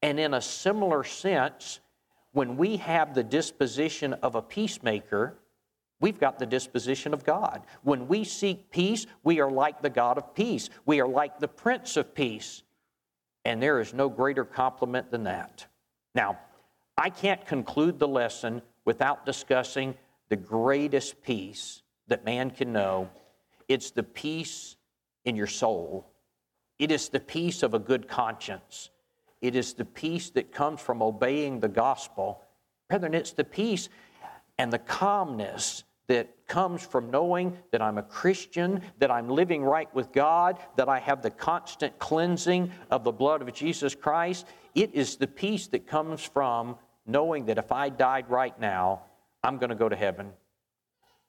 And 0.02 0.20
in 0.20 0.34
a 0.34 0.42
similar 0.42 1.04
sense, 1.04 1.80
when 2.32 2.58
we 2.58 2.78
have 2.78 3.14
the 3.14 3.24
disposition 3.24 4.14
of 4.14 4.36
a 4.36 4.42
peacemaker, 4.42 5.38
we've 6.00 6.20
got 6.20 6.40
the 6.40 6.46
disposition 6.46 7.14
of 7.14 7.24
God. 7.24 7.64
When 7.84 8.08
we 8.08 8.24
seek 8.24 8.72
peace, 8.72 9.06
we 9.24 9.40
are 9.40 9.52
like 9.52 9.82
the 9.82 9.90
God 9.90 10.18
of 10.18 10.34
peace. 10.34 10.70
We 10.86 11.02
are 11.02 11.08
like 11.08 11.40
the 11.40 11.48
Prince 11.48 11.98
of 11.98 12.16
Peace. 12.16 12.64
And 13.46 13.62
there 13.62 13.80
is 13.80 13.94
no 13.94 14.10
greater 14.10 14.46
compliment 14.46 15.12
than 15.12 15.24
that. 15.24 15.66
Now, 16.14 16.40
I 16.98 17.10
can't 17.10 17.46
conclude 17.46 18.00
the 18.00 18.08
lesson 18.08 18.62
without 18.86 19.26
discussing 19.26 19.96
the 20.30 20.36
greatest 20.36 21.22
peace 21.24 21.82
that 22.08 22.26
man 22.26 22.52
can 22.52 22.74
know. 22.74 23.10
It's 23.68 23.92
the 23.92 24.04
peace 24.04 24.76
in 25.26 25.36
your 25.36 25.48
soul, 25.48 26.08
it 26.80 26.92
is 26.92 27.10
the 27.10 27.20
peace 27.20 27.62
of 27.62 27.74
a 27.74 27.80
good 27.80 28.08
conscience. 28.08 28.90
It 29.42 29.56
is 29.56 29.74
the 29.74 29.86
peace 29.86 30.30
that 30.32 30.52
comes 30.52 30.82
from 30.82 31.02
obeying 31.02 31.60
the 31.60 31.70
gospel. 31.70 32.42
Brethren, 32.90 33.14
it's 33.14 33.32
the 33.32 33.44
peace 33.44 33.88
and 34.58 34.72
the 34.72 34.80
calmness 34.80 35.84
that 36.10 36.48
comes 36.48 36.84
from 36.86 37.12
knowing 37.12 37.56
that 37.72 37.82
I'm 37.82 38.00
a 38.00 38.04
Christian, 38.04 38.82
that 38.98 39.12
I'm 39.12 39.30
living 39.30 39.64
right 39.64 39.94
with 39.94 40.12
God, 40.12 40.58
that 40.76 40.90
I 40.90 41.00
have 41.00 41.22
the 41.22 41.30
constant 41.30 41.98
cleansing 42.00 42.72
of 42.90 43.04
the 43.04 43.12
blood 43.12 43.42
of 43.42 43.54
Jesus 43.54 43.94
Christ. 43.94 44.48
It 44.74 44.94
is 44.96 45.16
the 45.16 45.28
peace 45.28 45.68
that 45.68 45.88
comes 45.88 46.24
from 46.24 46.76
knowing 47.06 47.46
that 47.46 47.60
if 47.60 47.72
I 47.72 47.90
died 47.90 48.30
right 48.30 48.60
now, 48.60 49.04
I'm 49.44 49.58
going 49.58 49.70
to 49.70 49.76
go 49.76 49.88
to 49.88 49.96
heaven. 49.96 50.32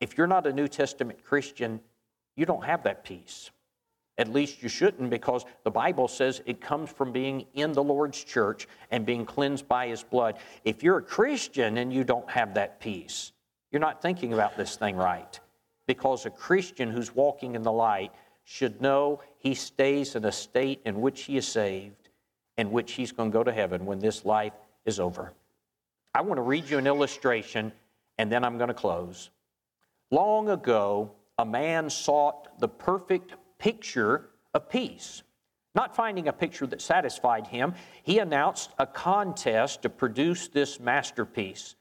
If 0.00 0.16
you're 0.16 0.26
not 0.26 0.46
a 0.46 0.52
New 0.52 0.66
Testament 0.66 1.22
Christian, 1.22 1.80
you 2.34 2.46
don't 2.46 2.64
have 2.64 2.82
that 2.84 3.04
peace. 3.04 3.50
At 4.16 4.28
least 4.28 4.62
you 4.62 4.70
shouldn't, 4.70 5.10
because 5.10 5.44
the 5.62 5.70
Bible 5.70 6.08
says 6.08 6.42
it 6.46 6.60
comes 6.60 6.90
from 6.90 7.12
being 7.12 7.46
in 7.52 7.72
the 7.72 7.82
Lord's 7.82 8.24
church 8.24 8.66
and 8.90 9.04
being 9.04 9.26
cleansed 9.26 9.68
by 9.68 9.88
His 9.88 10.02
blood. 10.02 10.38
If 10.64 10.82
you're 10.82 10.98
a 10.98 11.02
Christian 11.02 11.76
and 11.76 11.92
you 11.92 12.02
don't 12.02 12.28
have 12.30 12.54
that 12.54 12.80
peace, 12.80 13.32
you're 13.70 13.80
not 13.80 14.02
thinking 14.02 14.32
about 14.32 14.56
this 14.56 14.76
thing 14.76 14.96
right. 14.96 15.38
Because 15.86 16.26
a 16.26 16.30
Christian 16.30 16.90
who's 16.90 17.14
walking 17.14 17.54
in 17.54 17.62
the 17.62 17.72
light 17.72 18.12
should 18.44 18.80
know 18.80 19.20
he 19.38 19.54
stays 19.54 20.14
in 20.16 20.24
a 20.24 20.32
state 20.32 20.80
in 20.84 21.00
which 21.00 21.22
he 21.22 21.36
is 21.36 21.46
saved, 21.46 22.08
in 22.56 22.70
which 22.70 22.92
he's 22.92 23.12
going 23.12 23.30
to 23.30 23.32
go 23.32 23.44
to 23.44 23.52
heaven 23.52 23.86
when 23.86 23.98
this 23.98 24.24
life 24.24 24.52
is 24.84 24.98
over. 24.98 25.32
I 26.14 26.22
want 26.22 26.38
to 26.38 26.42
read 26.42 26.68
you 26.68 26.78
an 26.78 26.86
illustration, 26.86 27.72
and 28.18 28.30
then 28.30 28.44
I'm 28.44 28.58
going 28.58 28.68
to 28.68 28.74
close. 28.74 29.30
Long 30.10 30.50
ago, 30.50 31.12
a 31.38 31.44
man 31.44 31.88
sought 31.88 32.58
the 32.58 32.68
perfect 32.68 33.34
picture 33.58 34.30
of 34.52 34.68
peace. 34.68 35.22
Not 35.74 35.94
finding 35.94 36.26
a 36.26 36.32
picture 36.32 36.66
that 36.66 36.82
satisfied 36.82 37.46
him, 37.46 37.74
he 38.02 38.18
announced 38.18 38.70
a 38.78 38.86
contest 38.86 39.82
to 39.82 39.88
produce 39.88 40.48
this 40.48 40.80
masterpiece. 40.80 41.76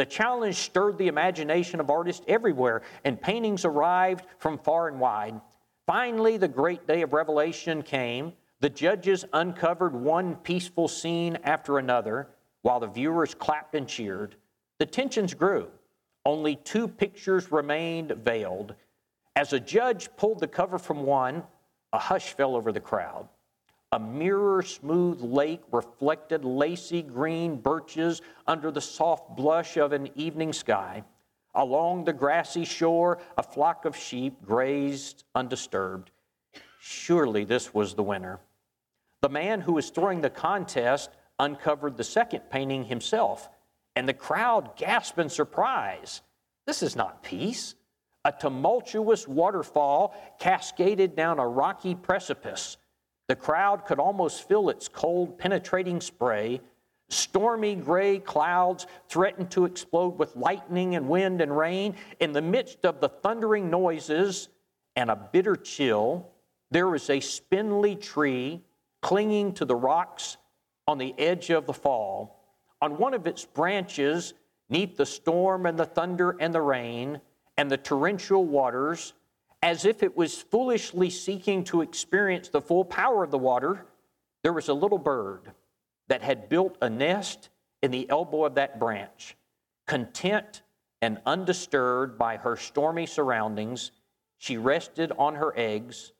The 0.00 0.06
challenge 0.06 0.56
stirred 0.56 0.96
the 0.96 1.08
imagination 1.08 1.78
of 1.78 1.90
artists 1.90 2.24
everywhere, 2.26 2.80
and 3.04 3.20
paintings 3.20 3.66
arrived 3.66 4.24
from 4.38 4.56
far 4.56 4.88
and 4.88 4.98
wide. 4.98 5.38
Finally, 5.86 6.38
the 6.38 6.48
great 6.48 6.86
day 6.86 7.02
of 7.02 7.12
revelation 7.12 7.82
came. 7.82 8.32
The 8.60 8.70
judges 8.70 9.26
uncovered 9.34 9.94
one 9.94 10.36
peaceful 10.36 10.88
scene 10.88 11.36
after 11.44 11.76
another, 11.76 12.28
while 12.62 12.80
the 12.80 12.86
viewers 12.86 13.34
clapped 13.34 13.74
and 13.74 13.86
cheered. 13.86 14.36
The 14.78 14.86
tensions 14.86 15.34
grew. 15.34 15.68
Only 16.24 16.56
two 16.56 16.88
pictures 16.88 17.52
remained 17.52 18.12
veiled 18.12 18.74
as 19.36 19.52
a 19.52 19.60
judge 19.60 20.08
pulled 20.16 20.40
the 20.40 20.48
cover 20.48 20.78
from 20.78 21.02
one, 21.02 21.42
a 21.92 21.98
hush 21.98 22.32
fell 22.32 22.56
over 22.56 22.72
the 22.72 22.80
crowd. 22.80 23.28
A 23.92 23.98
mirror 23.98 24.62
smooth 24.62 25.20
lake 25.20 25.62
reflected 25.72 26.44
lacy 26.44 27.02
green 27.02 27.56
birches 27.56 28.22
under 28.46 28.70
the 28.70 28.80
soft 28.80 29.34
blush 29.34 29.76
of 29.76 29.92
an 29.92 30.10
evening 30.14 30.52
sky. 30.52 31.02
Along 31.56 32.04
the 32.04 32.12
grassy 32.12 32.64
shore, 32.64 33.18
a 33.36 33.42
flock 33.42 33.84
of 33.84 33.96
sheep 33.96 34.44
grazed 34.44 35.24
undisturbed. 35.34 36.12
Surely 36.80 37.42
this 37.42 37.74
was 37.74 37.94
the 37.94 38.04
winner. 38.04 38.38
The 39.22 39.28
man 39.28 39.60
who 39.60 39.72
was 39.72 39.90
throwing 39.90 40.20
the 40.20 40.30
contest 40.30 41.10
uncovered 41.40 41.96
the 41.96 42.04
second 42.04 42.42
painting 42.48 42.84
himself, 42.84 43.48
and 43.96 44.08
the 44.08 44.14
crowd 44.14 44.76
gasped 44.76 45.18
in 45.18 45.28
surprise. 45.28 46.22
This 46.64 46.84
is 46.84 46.94
not 46.94 47.24
peace. 47.24 47.74
A 48.24 48.30
tumultuous 48.30 49.26
waterfall 49.26 50.14
cascaded 50.38 51.16
down 51.16 51.40
a 51.40 51.48
rocky 51.48 51.96
precipice. 51.96 52.76
The 53.30 53.36
crowd 53.36 53.86
could 53.86 54.00
almost 54.00 54.48
feel 54.48 54.70
its 54.70 54.88
cold, 54.88 55.38
penetrating 55.38 56.00
spray. 56.00 56.60
Stormy 57.10 57.76
gray 57.76 58.18
clouds 58.18 58.88
threatened 59.08 59.52
to 59.52 59.66
explode 59.66 60.18
with 60.18 60.34
lightning 60.34 60.96
and 60.96 61.08
wind 61.08 61.40
and 61.40 61.56
rain. 61.56 61.94
In 62.18 62.32
the 62.32 62.42
midst 62.42 62.84
of 62.84 63.00
the 63.00 63.08
thundering 63.08 63.70
noises 63.70 64.48
and 64.96 65.12
a 65.12 65.14
bitter 65.14 65.54
chill, 65.54 66.28
there 66.72 66.88
was 66.88 67.08
a 67.08 67.20
spindly 67.20 67.94
tree 67.94 68.64
clinging 69.00 69.52
to 69.54 69.64
the 69.64 69.76
rocks 69.76 70.36
on 70.88 70.98
the 70.98 71.14
edge 71.16 71.50
of 71.50 71.66
the 71.66 71.72
fall. 71.72 72.44
On 72.82 72.98
one 72.98 73.14
of 73.14 73.28
its 73.28 73.44
branches, 73.44 74.34
neath 74.68 74.96
the 74.96 75.06
storm 75.06 75.66
and 75.66 75.78
the 75.78 75.86
thunder 75.86 76.36
and 76.40 76.52
the 76.52 76.62
rain 76.62 77.20
and 77.56 77.70
the 77.70 77.76
torrential 77.76 78.44
waters, 78.44 79.12
as 79.62 79.84
if 79.84 80.02
it 80.02 80.16
was 80.16 80.40
foolishly 80.40 81.10
seeking 81.10 81.64
to 81.64 81.82
experience 81.82 82.48
the 82.48 82.60
full 82.60 82.84
power 82.84 83.22
of 83.22 83.30
the 83.30 83.38
water, 83.38 83.86
there 84.42 84.52
was 84.52 84.68
a 84.68 84.74
little 84.74 84.98
bird 84.98 85.52
that 86.08 86.22
had 86.22 86.48
built 86.48 86.76
a 86.80 86.88
nest 86.88 87.50
in 87.82 87.90
the 87.90 88.08
elbow 88.10 88.44
of 88.44 88.54
that 88.54 88.78
branch, 88.78 89.36
content 89.86 90.62
and 91.02 91.20
undisturbed 91.26 92.18
by 92.18 92.36
her 92.36 92.56
stormy 92.56 93.06
surroundings. 93.06 93.92
She 94.38 94.56
rested 94.56 95.12
on 95.18 95.34
her 95.34 95.52
eggs 95.56 96.12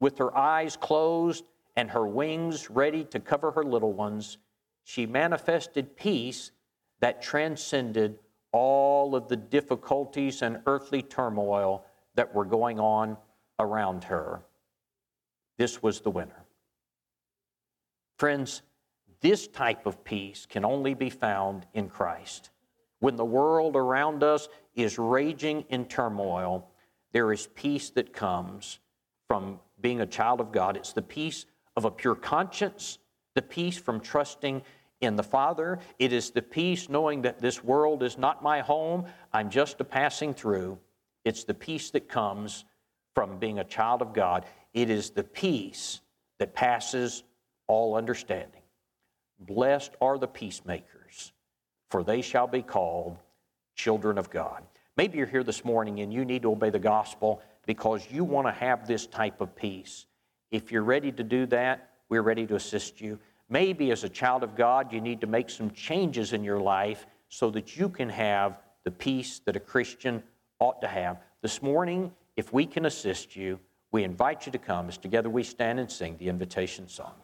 with 0.00 0.18
her 0.18 0.36
eyes 0.36 0.76
closed 0.76 1.44
and 1.76 1.90
her 1.90 2.06
wings 2.06 2.70
ready 2.70 3.04
to 3.04 3.20
cover 3.20 3.50
her 3.50 3.64
little 3.64 3.92
ones. 3.92 4.38
She 4.84 5.06
manifested 5.06 5.96
peace 5.96 6.50
that 7.00 7.22
transcended 7.22 8.18
all 8.52 9.14
of 9.14 9.28
the 9.28 9.36
difficulties 9.36 10.40
and 10.40 10.62
earthly 10.66 11.02
turmoil 11.02 11.84
that 12.16 12.34
were 12.34 12.44
going 12.44 12.80
on 12.80 13.16
around 13.58 14.04
her. 14.04 14.42
This 15.56 15.82
was 15.82 16.00
the 16.00 16.10
winner. 16.10 16.44
Friends, 18.18 18.62
this 19.20 19.46
type 19.46 19.86
of 19.86 20.04
peace 20.04 20.46
can 20.48 20.64
only 20.64 20.94
be 20.94 21.10
found 21.10 21.66
in 21.74 21.88
Christ. 21.88 22.50
When 22.98 23.16
the 23.16 23.24
world 23.24 23.76
around 23.76 24.22
us 24.22 24.48
is 24.74 24.98
raging 24.98 25.64
in 25.68 25.86
turmoil, 25.86 26.70
there 27.12 27.32
is 27.32 27.46
peace 27.54 27.90
that 27.90 28.12
comes 28.12 28.78
from 29.28 29.60
being 29.80 30.00
a 30.00 30.06
child 30.06 30.40
of 30.40 30.52
God. 30.52 30.76
It's 30.76 30.92
the 30.92 31.02
peace 31.02 31.46
of 31.76 31.84
a 31.84 31.90
pure 31.90 32.14
conscience, 32.14 32.98
the 33.34 33.42
peace 33.42 33.76
from 33.76 34.00
trusting 34.00 34.62
in 35.00 35.16
the 35.16 35.22
Father. 35.22 35.78
It 35.98 36.12
is 36.12 36.30
the 36.30 36.42
peace 36.42 36.88
knowing 36.88 37.22
that 37.22 37.38
this 37.38 37.62
world 37.62 38.02
is 38.02 38.16
not 38.16 38.42
my 38.42 38.60
home, 38.60 39.06
I'm 39.32 39.50
just 39.50 39.80
a 39.80 39.84
passing 39.84 40.32
through. 40.32 40.78
It's 41.26 41.42
the 41.42 41.54
peace 41.54 41.90
that 41.90 42.08
comes 42.08 42.64
from 43.12 43.38
being 43.38 43.58
a 43.58 43.64
child 43.64 44.00
of 44.00 44.14
God. 44.14 44.46
It 44.72 44.90
is 44.90 45.10
the 45.10 45.24
peace 45.24 46.00
that 46.38 46.54
passes 46.54 47.24
all 47.66 47.96
understanding. 47.96 48.62
Blessed 49.40 49.90
are 50.00 50.18
the 50.18 50.28
peacemakers, 50.28 51.32
for 51.90 52.04
they 52.04 52.22
shall 52.22 52.46
be 52.46 52.62
called 52.62 53.18
children 53.74 54.18
of 54.18 54.30
God. 54.30 54.62
Maybe 54.96 55.18
you're 55.18 55.26
here 55.26 55.42
this 55.42 55.64
morning 55.64 55.98
and 55.98 56.12
you 56.12 56.24
need 56.24 56.42
to 56.42 56.52
obey 56.52 56.70
the 56.70 56.78
gospel 56.78 57.42
because 57.66 58.06
you 58.08 58.22
want 58.22 58.46
to 58.46 58.52
have 58.52 58.86
this 58.86 59.08
type 59.08 59.40
of 59.40 59.56
peace. 59.56 60.06
If 60.52 60.70
you're 60.70 60.84
ready 60.84 61.10
to 61.10 61.24
do 61.24 61.44
that, 61.46 61.90
we're 62.08 62.22
ready 62.22 62.46
to 62.46 62.54
assist 62.54 63.00
you. 63.00 63.18
Maybe 63.48 63.90
as 63.90 64.04
a 64.04 64.08
child 64.08 64.44
of 64.44 64.54
God, 64.54 64.92
you 64.92 65.00
need 65.00 65.20
to 65.22 65.26
make 65.26 65.50
some 65.50 65.72
changes 65.72 66.32
in 66.32 66.44
your 66.44 66.60
life 66.60 67.04
so 67.28 67.50
that 67.50 67.76
you 67.76 67.88
can 67.88 68.08
have 68.10 68.60
the 68.84 68.92
peace 68.92 69.40
that 69.40 69.56
a 69.56 69.60
Christian 69.60 70.22
ought 70.58 70.80
to 70.80 70.88
have. 70.88 71.18
This 71.42 71.62
morning, 71.62 72.12
if 72.36 72.52
we 72.52 72.66
can 72.66 72.86
assist 72.86 73.36
you, 73.36 73.58
we 73.92 74.04
invite 74.04 74.46
you 74.46 74.52
to 74.52 74.58
come 74.58 74.88
as 74.88 74.98
together 74.98 75.30
we 75.30 75.42
stand 75.42 75.78
and 75.80 75.90
sing 75.90 76.16
the 76.18 76.28
invitation 76.28 76.88
song. 76.88 77.14